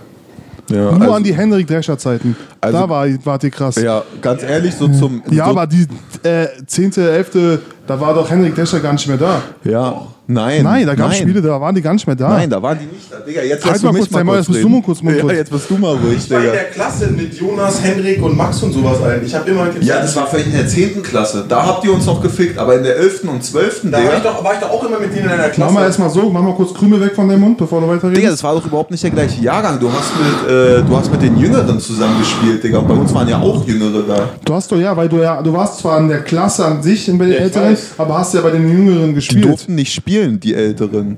[0.69, 2.35] ja, Nur also, an die Henrik Drescher Zeiten.
[2.65, 3.75] Also- da war, wart ihr krass.
[3.75, 5.21] Ja, ja, ganz ehrlich, so zum.
[5.29, 5.87] so, aber die
[6.23, 9.41] äh, 10., 11., da war doch Henrik Drescher gar nicht mehr da.
[9.63, 10.63] Ja, nein.
[10.63, 11.17] Nein, da gab es.
[11.17, 12.29] Spiele, da waren die gar nicht mehr da.
[12.29, 13.17] Nein, da waren die nicht da.
[13.19, 15.33] Digga, jetzt Halt mal mich kurz dein Maul, jetzt bist du mal kurz Ja, kurz.
[15.33, 18.63] jetzt bist du mal ruhig, Ich war in der Klasse mit Jonas, Henrik und Max
[18.63, 19.21] und sowas ein.
[19.23, 21.03] Ich habe immer Ja, das war vielleicht in der 10.
[21.03, 21.45] Klasse.
[21.47, 23.29] Da habt ihr uns noch gefickt, aber in der 11.
[23.29, 23.81] und 12.
[23.91, 25.59] Da war ich, doch, war ich doch auch immer mit denen in einer Klasse.
[25.61, 28.17] Mach mal erstmal so, mach mal kurz Krümel weg von deinem Mund, bevor du weiterredest.
[28.17, 29.79] Digga, das war doch überhaupt nicht der gleiche Jahrgang.
[29.79, 32.17] Du hast mit, äh, du hast mit den Jüngeren zusammen
[32.55, 32.79] gespielt, Digga.
[32.81, 34.29] Bei uns waren ja auch Jüngere da.
[34.43, 37.05] Du hast doch, ja, weil du ja, du warst zwar in der Klasse an sich
[37.07, 37.91] bei den Ja, Älteren, weiß.
[37.97, 39.45] aber hast ja bei den Jüngeren Die gespielt.
[39.45, 41.17] durften nicht spielen, die Älteren.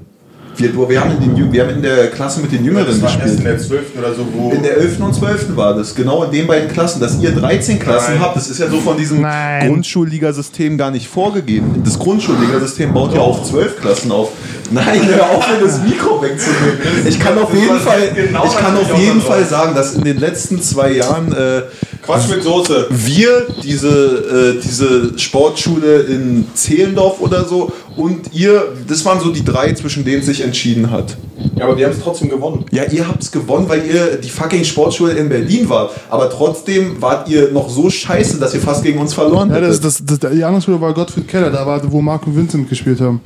[0.59, 3.09] Wir, wir, haben in den, wir haben in der Klasse mit den Jüngeren das war
[3.11, 3.45] erst in gespielt.
[3.45, 3.85] der 12.
[3.99, 4.49] oder so, wo.
[4.51, 4.99] In der 11.
[5.01, 5.55] und 12.
[5.55, 8.21] war das, genau in den beiden Klassen, dass ihr 13 Klassen Nein.
[8.23, 9.23] habt, das ist ja so von diesem.
[9.67, 11.83] Grundschulligasystem gar nicht vorgegeben.
[11.85, 14.31] Das Grundschulligasystem baut ja auf 12 Klassen auf.
[14.71, 17.07] Nein, hör auf, mir das Mikro wegzunehmen.
[17.07, 20.19] Ich kann auf jeden Fall, genau ich kann auf jeden Fall sagen, dass in den
[20.19, 21.63] letzten zwei Jahren äh,
[22.01, 22.87] Quatsch mit Soße.
[22.89, 29.43] wir diese, äh, diese Sportschule in Zehlendorf oder so und ihr, das waren so die
[29.43, 31.17] drei, zwischen denen es sich entschieden hat.
[31.55, 32.65] Ja, aber wir haben es trotzdem gewonnen.
[32.71, 35.91] Ja, ihr habt es gewonnen, weil ihr die fucking Sportschule in Berlin wart.
[36.09, 39.83] Aber trotzdem wart ihr noch so scheiße, dass ihr fast gegen uns verloren Ja, hättet.
[39.83, 42.69] das, das, das, die andere Schule war Gottfried Keller, da war, wo Marco und Vincent
[42.69, 43.19] gespielt haben.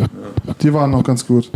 [0.62, 1.50] Die waren noch ganz gut.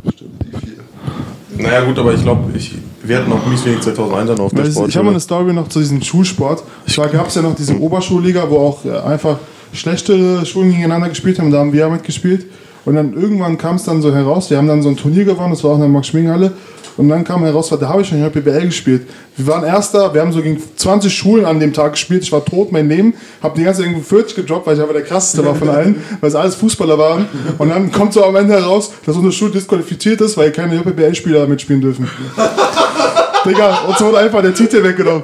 [1.57, 4.65] Naja, gut, aber ich glaube, ich, wir hatten noch mies wenig 2001 noch auf der
[4.65, 5.09] es- Ich habe mal Sportschule.
[5.11, 6.63] eine Story noch zu diesem Schulsport.
[6.95, 9.37] Da gab es ja noch diese Oberschulliga, wo auch äh, einfach
[9.71, 12.45] schlechtere Schulen gegeneinander gespielt haben, da haben wir mitgespielt.
[12.85, 15.51] Und dann irgendwann kam es dann so heraus, wir haben dann so ein Turnier gewonnen,
[15.51, 16.51] das war auch in der Max-Schwing-Halle.
[16.97, 19.01] Und dann kam heraus, da habe ich schon BBL gespielt.
[19.35, 22.23] Wir waren Erster, wir haben so gegen 20 Schulen an dem Tag gespielt.
[22.23, 23.15] Ich war tot, mein Leben.
[23.43, 26.01] Habe die ganze Zeit irgendwo 40 gedroppt, weil ich aber der krasseste war von allen,
[26.21, 27.25] weil es alles Fußballer waren.
[27.57, 31.47] Und dann kommt so am Ende heraus, dass unsere Schule disqualifiziert ist, weil keine JBL-Spieler
[31.47, 32.07] mitspielen dürfen.
[33.45, 35.23] Digga, uns wurde einfach der Titel weggenommen.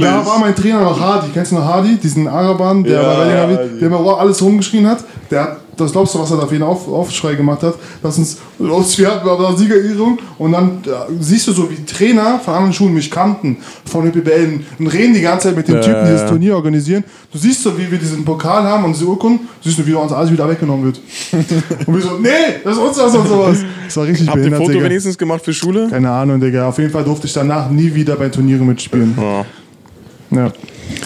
[0.00, 1.28] Da war mein Trainer noch Hardy.
[1.34, 1.96] Kennst du noch Hardy?
[1.96, 3.78] Diesen Araban, der, Ja, bei Hardy.
[3.80, 5.04] der immer alles rumgeschrien hat.
[5.30, 7.74] Der hat, das glaubst du, was er da für einen Auf, Aufschrei gemacht hat?
[8.02, 12.38] Dass uns, uns wir hatten aber Siegerehrung und dann äh, siehst du so, wie Trainer
[12.38, 15.80] von anderen Schulen mich kannten, von ÖPBL und reden die ganze Zeit mit dem Ja,
[15.80, 16.28] Typen, die das ja.
[16.28, 17.04] Turnier organisieren.
[17.32, 20.12] Du siehst so, wie wir diesen Pokal haben und diese Urkunden, siehst du, wie uns
[20.12, 21.00] alles wieder weggenommen wird.
[21.86, 22.28] und wir so, nee,
[22.62, 23.58] das ist uns das und sowas.
[23.84, 24.84] Das war richtig Habt ihr behindert, Foto Digga.
[24.84, 25.88] wenigstens gemacht für Schule?
[25.90, 26.68] Keine Ahnung, Digga.
[26.68, 29.14] Auf jeden Fall durfte ich danach nie wieder bei Turnieren mitspielen.
[29.16, 29.44] Ja.
[30.30, 30.52] Ja.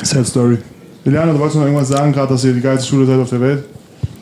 [0.02, 0.58] Sad Story.
[1.04, 3.40] Juliana, du wolltest noch irgendwas sagen, gerade, dass ihr die geilste Schule seid auf der
[3.40, 3.64] Welt?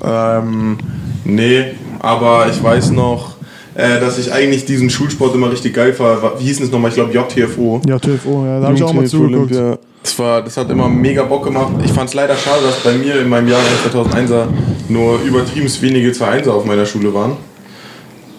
[0.05, 0.79] Ähm,
[1.25, 1.65] nee,
[2.01, 3.37] aber ich weiß noch,
[3.75, 6.39] äh, dass ich eigentlich diesen Schulsport immer richtig geil war.
[6.39, 6.91] Wie hieß denn das nochmal?
[6.91, 7.83] Ich glaube JTFO.
[7.87, 9.53] Ja, TFO, ja, da hab ich auch mal zugeguckt.
[9.53, 9.79] Olympia.
[10.03, 11.73] Das, war, das hat immer mega Bock gemacht.
[11.85, 13.61] Ich fand es leider schade, dass bei mir in meinem Jahr
[13.93, 14.47] 2001er
[14.89, 17.37] nur übertrieben wenige 2-1er auf meiner Schule waren.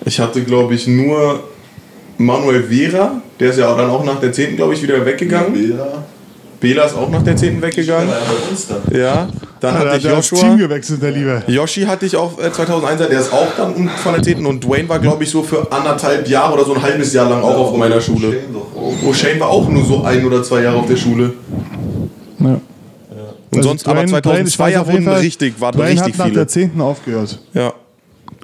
[0.06, 1.42] Ich hatte, glaube ich, nur
[2.18, 4.56] Manuel Vera, der ist ja dann auch nach der 10.
[4.56, 5.54] glaube ich, wieder weggegangen.
[5.54, 6.06] Bilder.
[6.60, 7.62] Bela ist auch nach der 10.
[7.62, 8.10] weggegangen.
[8.92, 9.28] Ja,
[9.60, 10.56] dann Ja, hatte der ich hat das Team Joshua.
[10.56, 11.44] gewechselt, der Liebe.
[11.48, 14.46] Yoshi hatte ich auch äh, 2001er, der ist auch dann von der 10.
[14.46, 17.42] Und Dwayne war, glaube ich, so für anderthalb Jahre oder so ein halbes Jahr lang
[17.44, 18.36] auch auf meiner Schule.
[19.06, 21.34] Oh, Shane war auch nur so ein oder zwei Jahre auf der Schule.
[22.40, 22.46] Ja.
[22.50, 22.60] Und
[23.60, 26.26] Also sonst, aber Dwayne- Dwayne, 2002er auf jeden wurden richtig, waren Dwayne richtig hat nach
[26.26, 26.36] viele.
[26.38, 26.82] der 10.
[26.82, 27.40] aufgehört.
[27.54, 27.74] Ja.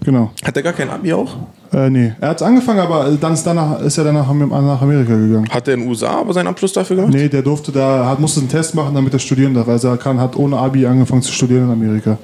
[0.05, 0.31] Genau.
[0.43, 1.35] Hat der gar kein Abi auch?
[1.73, 2.13] Äh, nee.
[2.21, 5.49] Er hat angefangen, aber dann ist, danach, ist er dann nach, nach Amerika gegangen.
[5.49, 7.13] Hat der in den USA aber seinen Abschluss dafür gemacht?
[7.13, 9.67] Nee, der durfte da, hat, musste einen Test machen, damit er studieren darf.
[9.67, 12.17] Also er kann, hat ohne Abi angefangen zu studieren in Amerika.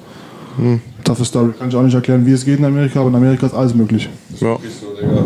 [0.56, 0.80] Hm.
[1.02, 1.52] Toughe Story.
[1.58, 3.74] Kann ich auch nicht erklären, wie es geht in Amerika, aber in Amerika ist alles
[3.74, 4.08] möglich.
[4.38, 4.56] Ja.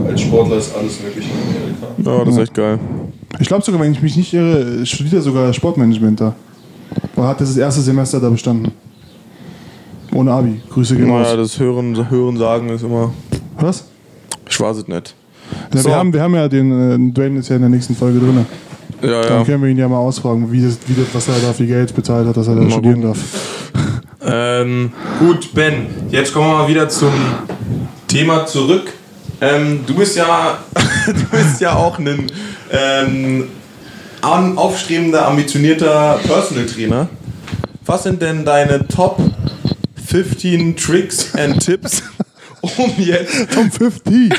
[0.08, 2.18] Als Sportler ist alles möglich in Amerika.
[2.18, 2.78] ja, das ist echt geil.
[3.40, 6.34] Ich glaube sogar, wenn ich mich nicht irre, studiert er sogar Sportmanagement da.
[7.16, 8.72] Er hat das erste Semester da bestanden.
[10.14, 10.60] Ohne Abi.
[10.70, 13.12] Grüße gehen Naja, das Hören, Hören sagen ist immer.
[13.58, 13.84] Was?
[14.54, 15.14] Ich weiß es nicht.
[15.74, 15.88] Ja, So.
[15.88, 16.70] wir, haben, wir haben ja den,
[17.10, 18.46] äh, Dwayne ist ja in der nächsten Folge drin.
[19.02, 19.44] Ja, Dann ja.
[19.44, 21.92] können wir ihn ja mal ausfragen, wie das, wie das, was er da viel Geld
[21.92, 23.18] bezahlt hat, dass er da Mal studieren gucken.
[24.22, 24.22] darf.
[24.26, 27.12] Ähm, gut, Ben, jetzt kommen wir mal wieder zum
[28.06, 28.92] Thema zurück.
[29.40, 30.58] Ähm, du bist ja,
[31.06, 32.30] du bist ja auch ein
[32.70, 33.48] ähm,
[34.22, 37.08] aufstrebender, ambitionierter Personal Trainer.
[37.84, 39.18] Was sind denn deine Top
[40.06, 42.04] 15 Tricks and Tipps,
[42.78, 44.32] um jetzt, Tom 50.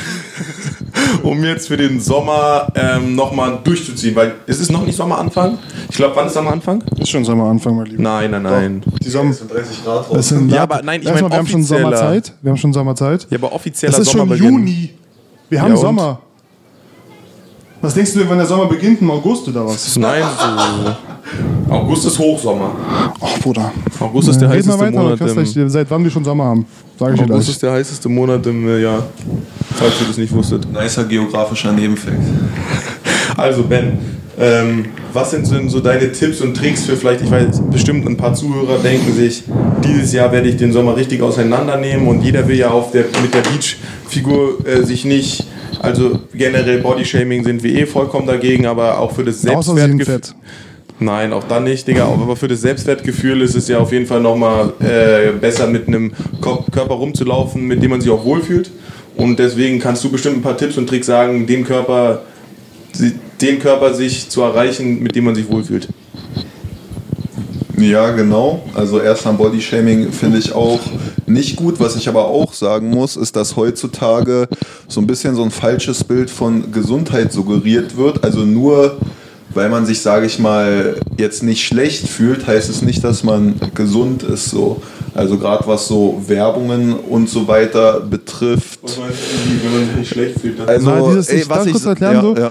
[1.22, 4.14] um jetzt für den Sommer ähm, nochmal durchzuziehen?
[4.16, 5.58] Weil es ist noch nicht Sommeranfang.
[5.88, 6.82] Ich glaube, wann ist Sommeranfang?
[6.98, 8.02] Ist schon Sommeranfang, mein Lieber.
[8.02, 8.82] Nein, nein, nein.
[9.02, 9.30] Die Sommer.
[9.30, 10.28] Es sind 30 Grad raus.
[10.28, 12.32] sind Ja, aber nein, ich Erstmal, mein wir haben schon Sommerzeit.
[12.42, 13.26] Wir haben schon Sommerzeit.
[13.30, 14.52] Ja, aber offizieller Es ist schon Sommerbeginn.
[14.52, 14.90] Juni.
[15.48, 15.80] Wir haben Ja, und?
[15.80, 16.20] Sommer.
[17.80, 19.00] Was denkst du denn, wenn der Sommer beginnt?
[19.00, 19.96] Im August oder was?
[19.98, 21.72] Nein, so.
[21.72, 22.70] August ist Hochsommer.
[23.20, 23.72] Ach, Bruder.
[23.98, 26.66] August ist der Red heißeste weiter, Monat im, gleich, seit wann wir schon Sommer haben.
[26.98, 29.02] Sag ich dir August ist der heißeste Monat im äh, Jahr.
[29.74, 30.70] Falls ihr das nicht wusstet.
[30.72, 32.16] Nicer geografischer Nebenfakt.
[33.36, 33.98] Also Ben,
[34.38, 38.16] ähm, was sind denn so deine Tipps und Tricks für vielleicht, ich weiß, bestimmt ein
[38.16, 39.44] paar Zuhörer denken sich,
[39.84, 43.34] dieses Jahr werde ich den Sommer richtig auseinandernehmen und jeder will ja auf der, mit
[43.34, 45.46] der Beachfigur äh, sich nicht,
[45.80, 50.20] also generell Bodyshaming sind wir eh vollkommen dagegen, aber auch für das Selbstwertgefühl.
[50.98, 52.04] Nein, auch dann nicht, Digga.
[52.06, 56.12] Aber für das Selbstwertgefühl ist es ja auf jeden Fall nochmal äh, besser, mit einem
[56.40, 58.70] Körper rumzulaufen, mit dem man sich auch wohlfühlt.
[59.16, 62.22] Und deswegen kannst du bestimmt ein paar Tipps und Tricks sagen, den Körper,
[63.40, 65.88] den Körper sich zu erreichen, mit dem man sich wohlfühlt.
[67.78, 68.62] Ja, genau.
[68.74, 70.80] Also erst am Bodyshaming finde ich auch
[71.26, 71.80] nicht gut.
[71.80, 74.48] Was ich aber auch sagen muss, ist, dass heutzutage
[74.88, 78.24] so ein bisschen so ein falsches Bild von Gesundheit suggeriert wird.
[78.24, 78.96] Also nur
[79.54, 83.54] weil man sich, sage ich mal, jetzt nicht schlecht fühlt, heißt es nicht, dass man
[83.74, 84.50] gesund ist.
[84.50, 84.82] So.
[85.14, 88.80] Also gerade was so Werbungen und so weiter betrifft.
[88.82, 90.60] Was meinst du, wenn man sich nicht schlecht fühlt?
[90.68, 92.50] Also, Na, dieses, ey, ich was ich- kurz erklären, ja, so, ja.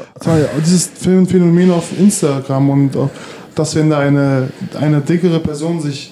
[0.66, 3.12] dieses Phä- Phänomen auf Instagram und auch,
[3.54, 4.50] dass wenn da eine,
[4.80, 6.12] eine dickere Person sich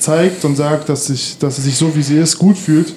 [0.00, 2.92] zeigt und sagt, dass, sich, dass sie sich so wie sie ist gut fühlt,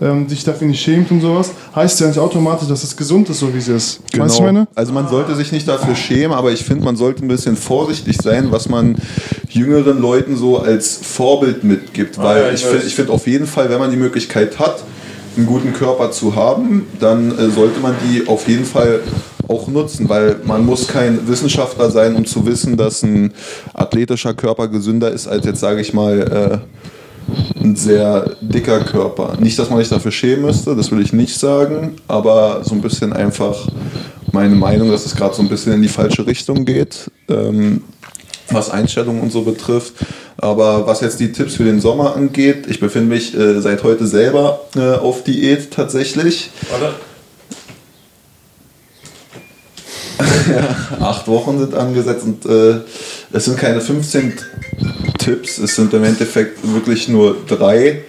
[0.00, 3.38] ähm, sich dafür nicht schämt und sowas, heißt ja nicht automatisch, dass es gesund ist,
[3.38, 4.00] so wie sie ist.
[4.16, 4.66] Weißt du, ich meine?
[4.74, 8.16] Also man sollte sich nicht dafür schämen, aber ich finde, man sollte ein bisschen vorsichtig
[8.20, 8.96] sein, was man
[9.48, 12.18] jüngeren Leuten so als Vorbild mitgibt.
[12.18, 14.82] Weil ja, ich ich finde find auf jeden Fall, wenn man die Möglichkeit hat,
[15.36, 19.00] einen guten Körper zu haben, dann äh, sollte man die auf jeden Fall
[19.48, 23.32] auch nutzen, weil man muss kein Wissenschaftler sein, um zu wissen, dass ein
[23.74, 29.36] athletischer Körper gesünder ist als jetzt, sage ich mal, äh, ein sehr dicker Körper.
[29.40, 32.80] Nicht, dass man sich dafür schämen müsste, das will ich nicht sagen, aber so ein
[32.80, 33.68] bisschen einfach
[34.32, 37.82] meine Meinung, dass es gerade so ein bisschen in die falsche Richtung geht, ähm,
[38.50, 39.94] was Einstellungen und so betrifft.
[40.38, 44.06] Aber was jetzt die Tipps für den Sommer angeht, ich befinde mich äh, seit heute
[44.06, 46.50] selber äh, auf Diät tatsächlich.
[46.70, 46.94] Warte.
[51.00, 52.80] Acht Wochen sind angesetzt und äh,
[53.32, 54.34] es sind keine 15
[55.18, 58.02] Tipps, es sind im Endeffekt wirklich nur drei.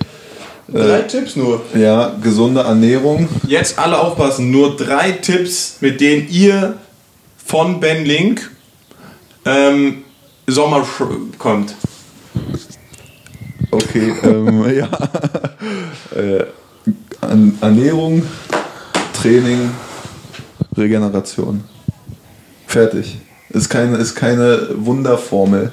[0.68, 1.62] Drei Tipps nur.
[1.76, 3.28] Ja, gesunde Ernährung.
[3.48, 4.50] Jetzt alle aufpassen.
[4.50, 6.76] Nur drei Tipps, mit denen ihr
[7.46, 8.50] von Ben Link
[9.46, 10.04] ähm,
[10.48, 10.86] Sommer
[11.38, 11.76] kommt.
[13.72, 14.90] Okay, ähm, ja.
[16.16, 16.46] äh,
[17.62, 18.24] Ernährung,
[19.14, 19.72] Training,
[20.76, 21.64] Regeneration.
[22.74, 23.20] Fertig.
[23.52, 25.72] Ist keine, ist keine Wunderformel.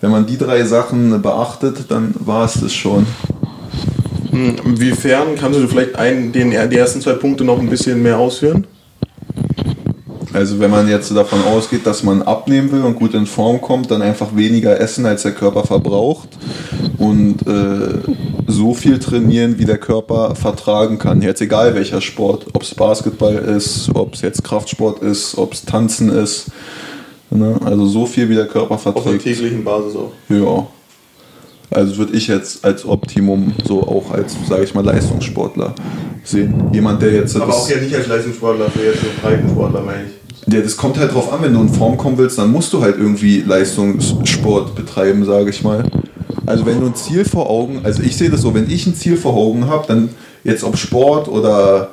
[0.00, 3.06] Wenn man die drei Sachen beachtet, dann war es das schon.
[4.32, 8.66] Inwiefern kannst du vielleicht einen, den, die ersten zwei Punkte noch ein bisschen mehr ausführen?
[10.32, 13.90] Also wenn man jetzt davon ausgeht, dass man abnehmen will und gut in Form kommt,
[13.90, 16.28] dann einfach weniger essen, als der Körper verbraucht
[16.98, 17.98] und äh,
[18.46, 21.22] so viel trainieren, wie der Körper vertragen kann.
[21.22, 25.64] Jetzt egal welcher Sport, ob es Basketball ist, ob es jetzt Kraftsport ist, ob es
[25.64, 26.46] Tanzen ist.
[27.30, 27.56] Ne?
[27.64, 29.24] Also so viel, wie der Körper Auf einer verträgt.
[29.24, 30.12] täglichen Basis auch.
[30.28, 30.66] Ja.
[31.70, 35.74] Also würde ich jetzt als Optimum so auch als, sage ich mal, Leistungssportler
[36.24, 36.54] sehen.
[36.72, 40.52] Jemand, der jetzt Aber auch ja nicht als Leistungssportler, für jetzt so Breitensportler, meine ich.
[40.52, 42.80] Ja, das kommt halt drauf an, wenn du in Form kommen willst, dann musst du
[42.80, 45.84] halt irgendwie Leistungssport betreiben, sage ich mal.
[46.46, 48.94] Also wenn du ein Ziel vor Augen, also ich sehe das so, wenn ich ein
[48.94, 50.08] Ziel vor Augen habe, dann
[50.42, 51.90] jetzt ob Sport oder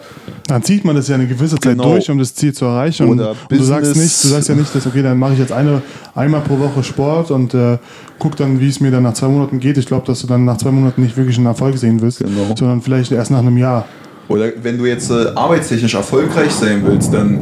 [0.47, 1.91] Dann zieht man das ja eine gewisse Zeit Genau.
[1.91, 3.07] durch, um das Ziel zu erreichen.
[3.07, 5.39] Und, Oder und du sagst nicht, du sagst ja nicht, dass okay, dann mache ich
[5.39, 5.81] jetzt eine
[6.15, 7.77] einmal pro Woche Sport und äh,
[8.19, 9.77] guck dann, wie es mir dann nach zwei Monaten geht.
[9.77, 12.55] Ich glaube, dass du dann nach zwei Monaten nicht wirklich einen Erfolg sehen wirst, Genau.
[12.57, 13.85] sondern vielleicht erst nach einem Jahr.
[14.29, 17.39] oder wenn du jetzt äh, arbeitstechnisch erfolgreich sein willst, dann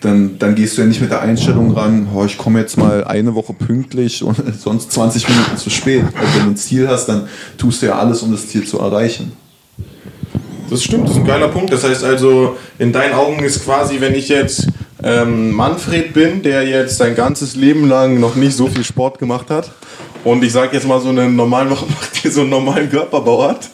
[0.00, 3.04] dann, dann gehst du ja nicht mit der Einstellung ran, oh, ich komme jetzt mal
[3.04, 6.02] eine Woche pünktlich und sonst 20 Minuten zu spät.
[6.18, 8.80] Also wenn du ein Ziel hast, dann tust du ja alles, um das Ziel zu
[8.80, 9.30] erreichen.
[10.72, 11.70] Das stimmt, das ist ein geiler Punkt.
[11.70, 14.68] Das heißt also, in deinen Augen ist quasi, wenn ich jetzt
[15.04, 19.50] ähm, Manfred bin, der jetzt sein ganzes Leben lang noch nicht so viel Sport gemacht
[19.50, 19.70] hat
[20.24, 23.68] und ich sag jetzt mal so einen normalen, macht so einen normalen Körperbau hat.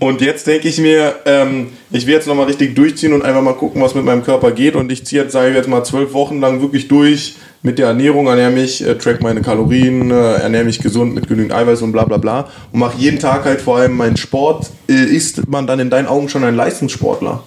[0.00, 3.54] Und jetzt denke ich mir, ähm, ich will jetzt nochmal richtig durchziehen und einfach mal
[3.54, 4.76] gucken, was mit meinem Körper geht.
[4.76, 7.88] Und ich ziehe jetzt, sage ich jetzt mal, zwölf Wochen lang wirklich durch mit der
[7.88, 11.92] Ernährung, ernähre mich, äh, track meine Kalorien, äh, ernähre mich gesund mit genügend Eiweiß und
[11.92, 12.48] bla bla bla.
[12.72, 14.70] Und mache jeden Tag halt vor allem meinen Sport.
[14.88, 17.44] Äh, ist man dann in deinen Augen schon ein Leistungssportler?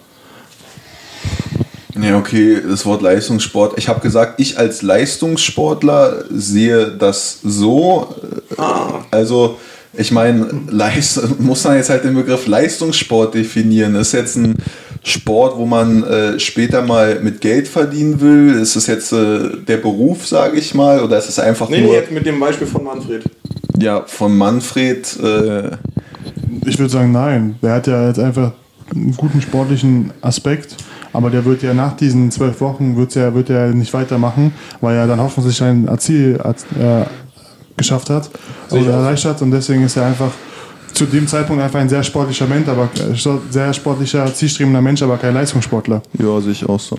[2.01, 3.77] Ja, okay, das Wort Leistungssport.
[3.77, 8.15] Ich habe gesagt, ich als Leistungssportler sehe das so.
[8.57, 8.61] äh,
[9.11, 9.57] Also,
[9.93, 10.45] ich meine,
[11.39, 13.95] muss man jetzt halt den Begriff Leistungssport definieren.
[13.95, 14.55] Ist jetzt ein
[15.07, 18.55] Sport, wo man äh, später mal mit Geld verdienen will?
[18.59, 20.99] Ist es jetzt äh, der Beruf, sage ich mal?
[21.03, 23.23] Oder ist es einfach Nee, nee, nur jetzt mit dem Beispiel von Manfred.
[23.79, 25.17] ja, von Manfred?
[25.21, 25.71] Äh,
[26.65, 27.55] Ich würde sagen, nein.
[27.61, 28.53] Der hat ja jetzt einfach
[28.95, 30.75] einen guten sportlichen Aspekt,
[31.13, 34.95] aber der wird ja nach diesen zwölf Wochen wird er wird er nicht weitermachen, weil
[34.95, 36.39] er dann hoffentlich sein Ziel
[36.79, 37.05] äh,
[37.77, 38.31] geschafft hat
[38.71, 40.31] oder erreicht hat und deswegen ist er einfach
[40.95, 43.15] zu dem Zeitpunkt einfach ein sehr sportlicher Mensch, aber äh,
[43.51, 46.01] sehr sportlicher, zielstrebender Mensch, aber kein Leistungssportler.
[46.17, 46.97] ja, sehe ich auch so.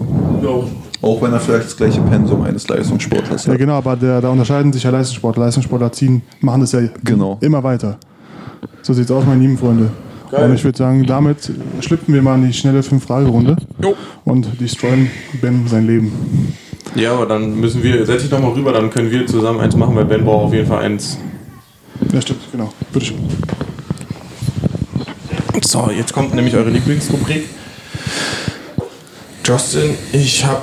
[1.03, 3.59] Auch wenn er vielleicht das gleiche Pensum eines Leistungssportlers Ja, hat.
[3.59, 5.44] genau, aber der, da unterscheiden sich ja Leistungssportler.
[5.47, 7.38] Leistungssportler ziehen, machen das ja Genau.
[7.40, 7.99] immer weiter.
[8.82, 9.90] So sieht's aus, meine lieben Freunde.
[10.30, 13.57] Und ich würde sagen, damit schlüpfen wir mal in die schnelle Fünf-Frage-Runde
[14.24, 15.09] und destroyen
[15.40, 16.12] Ben sein Leben.
[16.94, 19.76] Ja, aber dann müssen wir, setz dich doch mal rüber, dann können wir zusammen eins
[19.76, 21.18] machen, weil Ben braucht auf jeden Fall eins.
[22.12, 22.72] Ja, stimmt, genau.
[22.92, 23.18] Bitte schön.
[25.62, 27.48] So, jetzt kommt nämlich eure Lieblingsrubrik.
[29.44, 30.62] Justin, ich hab.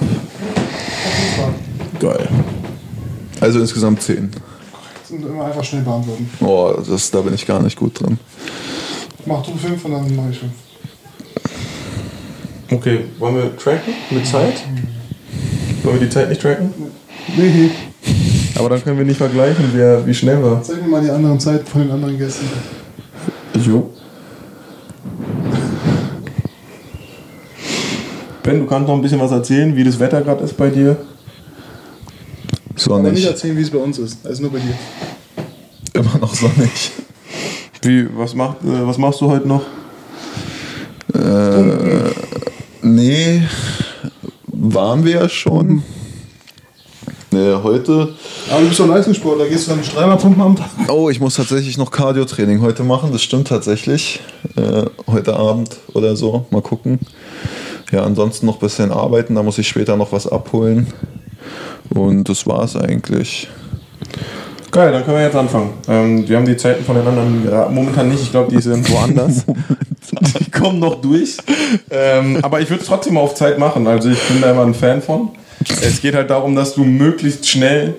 [1.99, 2.27] Geil.
[3.39, 4.31] Also insgesamt 10.
[5.09, 6.29] Immer einfach schnell beantworten.
[6.41, 8.17] Oh, das, da bin ich gar nicht gut drin.
[9.25, 10.51] Mach du fünf und dann mach ich fünf.
[12.71, 14.63] Okay, wollen wir tracken mit Zeit?
[15.83, 16.73] Wollen wir die Zeit nicht tracken?
[17.37, 17.69] Nee,
[18.55, 20.61] Aber dann können wir nicht vergleichen, wer wie schnell war.
[20.63, 22.47] zeig mir mal die anderen Zeiten von den anderen Gästen.
[23.63, 23.91] Jo.
[28.43, 30.97] Ben, du kannst noch ein bisschen was erzählen, wie das Wetter gerade ist bei dir.
[32.75, 33.25] Sonnig.
[33.25, 34.25] erzählen, wie es bei uns ist.
[34.25, 34.75] Also nur bei dir.
[35.93, 36.91] Immer noch sonnig.
[37.81, 39.61] Wie, was, macht, äh, was machst du heute noch?
[41.13, 42.11] Äh,
[42.81, 43.43] nee,
[44.47, 45.83] waren wir ja schon.
[47.31, 48.13] Nee, heute.
[48.49, 50.69] Aber du bist doch Leistungssportler, gehst du dann nicht dreimal pumpen am Tag?
[50.89, 53.11] Oh, ich muss tatsächlich noch Cardio-Training heute machen.
[53.11, 54.19] Das stimmt tatsächlich.
[54.55, 56.45] Äh, heute Abend oder so.
[56.51, 56.99] Mal gucken.
[57.93, 59.35] Ja, ansonsten noch ein bisschen arbeiten.
[59.35, 60.87] Da muss ich später noch was abholen.
[61.93, 63.47] Und das war's eigentlich.
[64.71, 65.69] Geil, dann können wir jetzt anfangen.
[65.87, 68.23] Ähm, wir haben die Zeiten von den anderen momentan nicht.
[68.23, 69.45] Ich glaube, die sind woanders.
[70.39, 71.37] die kommen noch durch.
[71.91, 73.85] Ähm, aber ich würde es trotzdem auf Zeit machen.
[73.85, 75.29] Also ich bin da immer ein Fan von.
[75.83, 77.93] Es geht halt darum, dass du möglichst schnell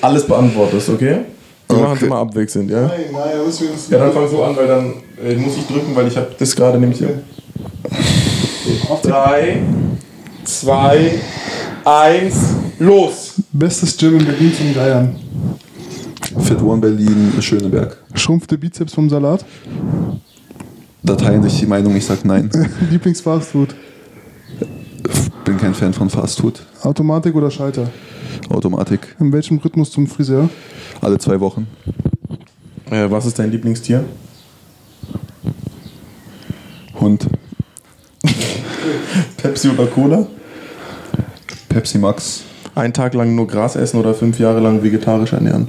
[0.00, 1.18] alles beantwortest, okay?
[1.68, 2.86] Wir machen es immer abwechselnd, ja?
[2.86, 3.90] Nein, nein, müssen wir uns.
[3.90, 6.56] Ja, dann fang so an, weil dann äh, muss ich drücken, weil ich habe das
[6.56, 7.22] gerade nämlich hier.
[8.88, 9.62] Auf die Drei,
[10.44, 11.20] zwei,
[11.84, 12.34] eins,
[12.78, 13.34] los!
[13.52, 15.16] Bestes Gym in Berlin zum Geiern.
[16.40, 17.96] Fit One Berlin, Schöneberg.
[18.14, 19.44] Schrumpfte Bizeps vom Salat.
[21.02, 22.50] Da teilen sich die Meinung, ich sag nein.
[22.90, 23.74] Lieblingsfastfood.
[25.44, 26.66] Bin kein Fan von Fastfood.
[26.82, 27.88] Automatik oder Schalter?
[28.48, 29.14] Automatik.
[29.20, 30.50] In welchem Rhythmus zum Friseur?
[31.00, 31.68] Alle zwei Wochen.
[32.90, 34.04] Äh, was ist dein Lieblingstier?
[37.00, 37.28] Hund.
[39.36, 40.26] Pepsi oder Cola?
[41.68, 42.42] Pepsi Max.
[42.74, 45.68] Einen Tag lang nur Gras essen oder fünf Jahre lang vegetarisch ernähren?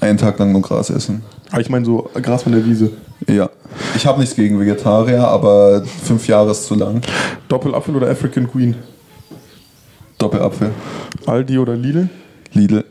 [0.00, 1.22] Einen Tag lang nur Gras essen.
[1.50, 2.90] Aber ich meine so Gras von der Wiese.
[3.28, 3.50] Ja.
[3.94, 7.02] Ich habe nichts gegen Vegetarier, aber fünf Jahre ist zu lang.
[7.48, 8.74] Doppelapfel oder African Queen?
[10.18, 10.70] Doppelapfel.
[11.26, 12.08] Aldi oder Lidl?
[12.52, 12.84] Lidl.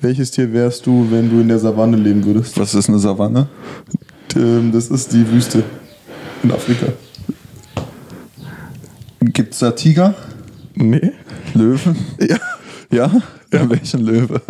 [0.00, 2.58] Welches Tier wärst du, wenn du in der Savanne leben würdest?
[2.58, 3.48] Was ist eine Savanne?
[4.36, 5.64] Ähm, das ist die Wüste
[6.42, 6.86] in Afrika.
[9.32, 10.14] Gibt's da Tiger?
[10.74, 11.12] Nee.
[11.54, 11.96] Löwen?
[12.18, 12.38] Ja.
[12.90, 13.10] Ja?
[13.52, 13.70] ja.
[13.70, 14.40] Welchen Löwe?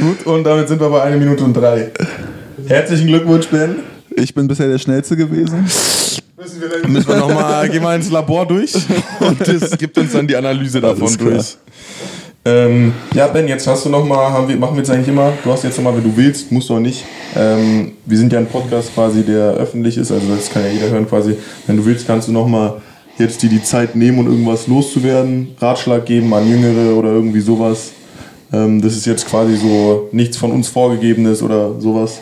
[0.00, 1.92] Gut, und damit sind wir bei 1 Minute und 3.
[2.66, 3.76] Herzlichen Glückwunsch, Ben.
[4.16, 5.64] Ich bin bisher der Schnellste gewesen.
[6.36, 8.74] Müssen wir dann Müssen wir noch mal, gehen wir ins Labor durch
[9.20, 11.56] und das gibt uns dann die Analyse davon durch.
[12.44, 15.32] Ähm, ja, Ben, jetzt hast du noch mal, haben wir, machen wir jetzt eigentlich immer,
[15.44, 17.04] du hast jetzt noch mal, wenn du willst, musst du auch nicht.
[17.36, 20.90] Ähm, wir sind ja ein Podcast quasi, der öffentlich ist, also das kann ja jeder
[20.90, 21.36] hören quasi.
[21.66, 22.80] Wenn du willst, kannst du noch mal
[23.18, 27.92] jetzt dir die Zeit nehmen und irgendwas loszuwerden, Ratschlag geben an Jüngere oder irgendwie sowas.
[28.52, 32.20] Ähm, das ist jetzt quasi so nichts von uns vorgegebenes oder sowas.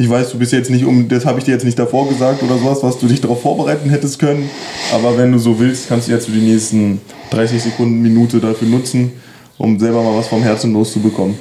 [0.00, 2.42] Ich weiß, du bist jetzt nicht um, das habe ich dir jetzt nicht davor gesagt
[2.42, 4.48] oder sowas, was du dich darauf vorbereiten hättest können.
[4.92, 7.00] Aber wenn du so willst, kannst du jetzt so die nächsten
[7.30, 9.12] 30 Sekunden, Minute dafür nutzen,
[9.56, 11.36] um selber mal was vom Herzen loszubekommen.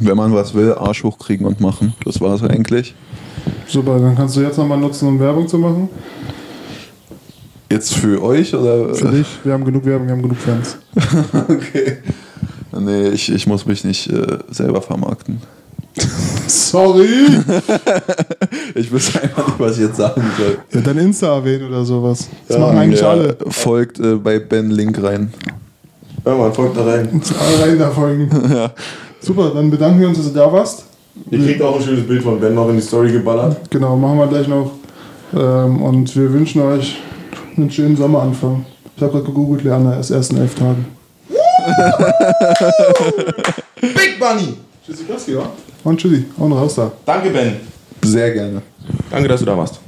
[0.00, 1.94] Wenn man was will, Arsch hochkriegen und machen.
[2.04, 2.94] Das war's eigentlich.
[3.66, 5.88] Super, dann kannst du jetzt nochmal nutzen, um Werbung zu machen.
[7.70, 8.94] Jetzt für euch oder?
[8.94, 10.76] Für dich, wir haben genug Werbung, wir haben genug Fans.
[11.48, 11.98] Okay.
[12.78, 15.40] Nee, ich, ich muss mich nicht äh, selber vermarkten.
[16.46, 17.08] Sorry!
[18.74, 20.58] Ich weiß einfach nicht, was ich jetzt sagen soll.
[20.72, 22.28] ja, dein Insta erwähnen oder sowas.
[22.46, 23.36] Das machen eigentlich Ja, alle.
[23.48, 25.32] Folgt äh, bei Ben Link rein.
[26.24, 27.20] Ja, man folgt da rein.
[27.38, 28.30] Alle rein da folgen.
[29.20, 30.84] Super, dann bedanken wir uns, dass du da warst.
[31.30, 33.58] Ihr kriegt auch ein schönes Bild von Ben noch in die Story geballert.
[33.70, 34.72] Genau, machen wir gleich noch.
[35.34, 36.96] Ähm, und wir wünschen euch
[37.56, 38.64] einen schönen Sommeranfang.
[38.96, 40.84] Ich habe gerade gegoogelt, Lerner ist erst in elf Tagen.
[43.80, 44.56] Big Bunny!
[44.84, 45.50] Tschüssi, Klaski, wa?
[45.84, 46.90] Und tschüssi, und raus da.
[47.06, 47.56] Danke, Ben.
[48.02, 48.62] Sehr gerne.
[49.10, 49.80] Danke, dass du da warst.